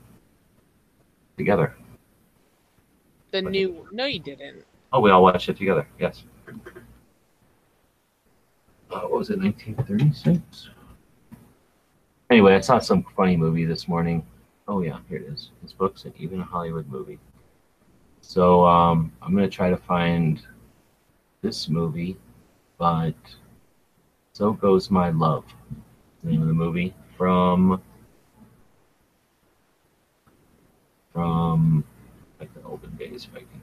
together. 1.36 1.74
The 3.30 3.42
Right. 3.42 3.50
new? 3.50 3.88
No, 3.92 4.04
you 4.04 4.20
didn't. 4.20 4.64
Oh, 4.92 5.00
we 5.00 5.10
all 5.10 5.22
watched 5.22 5.48
it 5.48 5.56
together. 5.56 5.86
Yes. 5.98 6.24
Uh, 8.90 9.00
what 9.00 9.12
was 9.12 9.30
it? 9.30 9.38
1936. 9.38 10.68
Anyway, 12.30 12.54
I 12.54 12.60
saw 12.60 12.78
some 12.78 13.04
funny 13.16 13.36
movie 13.36 13.64
this 13.64 13.88
morning. 13.88 14.24
Oh 14.68 14.82
yeah, 14.82 14.98
here 15.08 15.18
it 15.18 15.24
is. 15.32 15.50
This 15.62 15.72
book's 15.72 16.04
an 16.04 16.12
even 16.18 16.40
a 16.40 16.44
Hollywood 16.44 16.86
movie. 16.88 17.18
So 18.20 18.64
um, 18.66 19.12
I'm 19.22 19.34
gonna 19.34 19.48
try 19.48 19.70
to 19.70 19.76
find 19.76 20.42
this 21.40 21.68
movie, 21.68 22.16
but 22.78 23.14
so 24.34 24.52
goes 24.52 24.90
my 24.90 25.10
love. 25.10 25.44
Name 26.24 26.42
of 26.42 26.48
the 26.48 26.54
movie 26.54 26.94
from 27.16 27.82
from 31.12 31.84
like 32.38 32.52
the 32.54 32.62
olden 32.62 32.94
days, 32.96 33.26
if 33.30 33.34
I 33.36 33.40
can. 33.40 33.60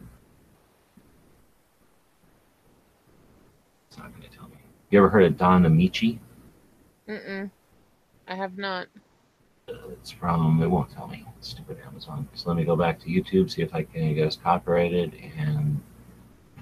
It's 3.88 3.98
not 3.98 4.14
gonna 4.14 4.28
tell 4.28 4.48
me. 4.50 4.58
You 4.90 5.00
ever 5.00 5.10
heard 5.10 5.24
of 5.24 5.38
Don 5.38 5.64
Ameche? 5.64 6.20
Mm-mm. 7.08 7.50
I 8.28 8.36
have 8.36 8.58
not. 8.58 8.88
Uh, 9.68 9.74
It's 9.94 10.12
from. 10.12 10.62
It 10.62 10.68
won't 10.68 10.92
tell 10.92 11.08
me. 11.08 11.26
Stupid 11.42 11.78
Amazon. 11.88 12.28
So 12.34 12.50
let 12.50 12.58
me 12.58 12.66
go 12.66 12.76
back 12.76 13.00
to 13.00 13.08
YouTube, 13.08 13.50
see 13.50 13.62
if 13.62 13.74
I 13.74 13.84
can 13.84 14.14
get 14.16 14.28
us 14.28 14.36
copyrighted, 14.36 15.14
and 15.38 15.82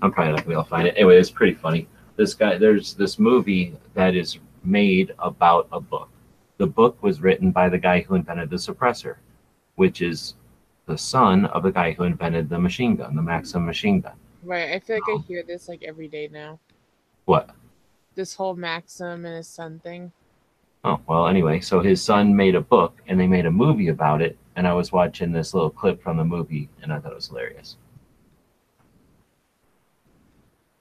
I'm 0.01 0.11
probably 0.11 0.33
not 0.33 0.37
gonna 0.41 0.47
be 0.49 0.53
able 0.53 0.63
to 0.63 0.69
find 0.69 0.87
it. 0.87 0.93
Anyway, 0.95 1.17
it's 1.17 1.31
pretty 1.31 1.55
funny. 1.55 1.87
This 2.15 2.33
guy, 2.35 2.57
there's 2.57 2.93
this 2.93 3.17
movie 3.19 3.75
that 3.95 4.15
is 4.15 4.37
made 4.63 5.13
about 5.19 5.67
a 5.71 5.79
book. 5.79 6.09
The 6.57 6.67
book 6.67 7.01
was 7.03 7.21
written 7.21 7.51
by 7.51 7.69
the 7.69 7.77
guy 7.77 8.01
who 8.01 8.15
invented 8.15 8.49
the 8.49 8.55
suppressor, 8.55 9.17
which 9.75 10.01
is 10.01 10.35
the 10.87 10.97
son 10.97 11.45
of 11.45 11.63
the 11.63 11.71
guy 11.71 11.91
who 11.91 12.03
invented 12.03 12.49
the 12.49 12.59
machine 12.59 12.95
gun, 12.95 13.15
the 13.15 13.21
Maxim 13.21 13.65
machine 13.65 14.01
gun. 14.01 14.13
Right. 14.43 14.71
I 14.71 14.79
feel 14.79 14.95
like 14.95 15.19
I 15.19 15.23
hear 15.27 15.43
this 15.43 15.67
like 15.67 15.83
every 15.83 16.07
day 16.07 16.29
now. 16.31 16.59
What? 17.25 17.49
This 18.15 18.33
whole 18.33 18.55
Maxim 18.55 19.25
and 19.25 19.35
his 19.35 19.47
son 19.47 19.79
thing. 19.79 20.11
Oh, 20.83 20.99
well, 21.05 21.27
anyway, 21.27 21.59
so 21.59 21.81
his 21.81 22.01
son 22.01 22.35
made 22.35 22.55
a 22.55 22.61
book 22.61 23.01
and 23.07 23.19
they 23.19 23.27
made 23.27 23.45
a 23.45 23.51
movie 23.51 23.89
about 23.89 24.21
it. 24.21 24.37
And 24.55 24.65
I 24.65 24.73
was 24.73 24.91
watching 24.91 25.31
this 25.31 25.53
little 25.53 25.69
clip 25.69 26.01
from 26.01 26.17
the 26.17 26.23
movie 26.23 26.69
and 26.81 26.91
I 26.93 26.99
thought 26.99 27.11
it 27.11 27.15
was 27.15 27.27
hilarious. 27.27 27.75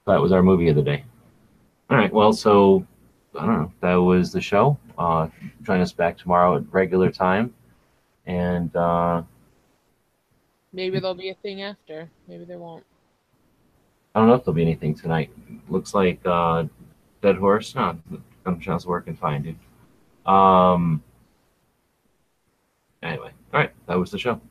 That 0.05 0.21
was 0.21 0.31
our 0.31 0.41
movie 0.41 0.69
of 0.69 0.75
the 0.77 0.81
day. 0.81 1.03
All 1.89 1.97
right, 1.97 2.11
well, 2.11 2.31
so 2.31 2.87
I 3.35 3.45
don't 3.45 3.61
know. 3.61 3.71
That 3.81 3.95
was 3.95 4.31
the 4.31 4.41
show. 4.41 4.77
Uh, 4.97 5.27
join 5.63 5.81
us 5.81 5.91
back 5.91 6.17
tomorrow 6.17 6.57
at 6.57 6.63
regular 6.71 7.11
time. 7.11 7.53
And 8.25 8.75
uh, 8.75 9.23
Maybe 10.73 10.99
there'll 10.99 11.15
be 11.15 11.29
a 11.29 11.35
thing 11.35 11.61
after. 11.61 12.09
Maybe 12.27 12.45
there 12.45 12.57
won't. 12.57 12.83
I 14.13 14.19
don't 14.19 14.27
know 14.27 14.35
if 14.35 14.43
there'll 14.43 14.55
be 14.55 14.61
anything 14.61 14.95
tonight. 14.95 15.31
Looks 15.69 15.93
like 15.93 16.19
uh, 16.25 16.65
Dead 17.21 17.35
Horse. 17.35 17.75
No, 17.75 17.97
Gunshots 18.43 18.85
working 18.85 19.15
fine, 19.15 19.43
dude. 19.43 20.31
Um. 20.31 21.03
Anyway, 23.03 23.31
all 23.53 23.59
right, 23.59 23.71
that 23.87 23.97
was 23.97 24.11
the 24.11 24.17
show. 24.17 24.41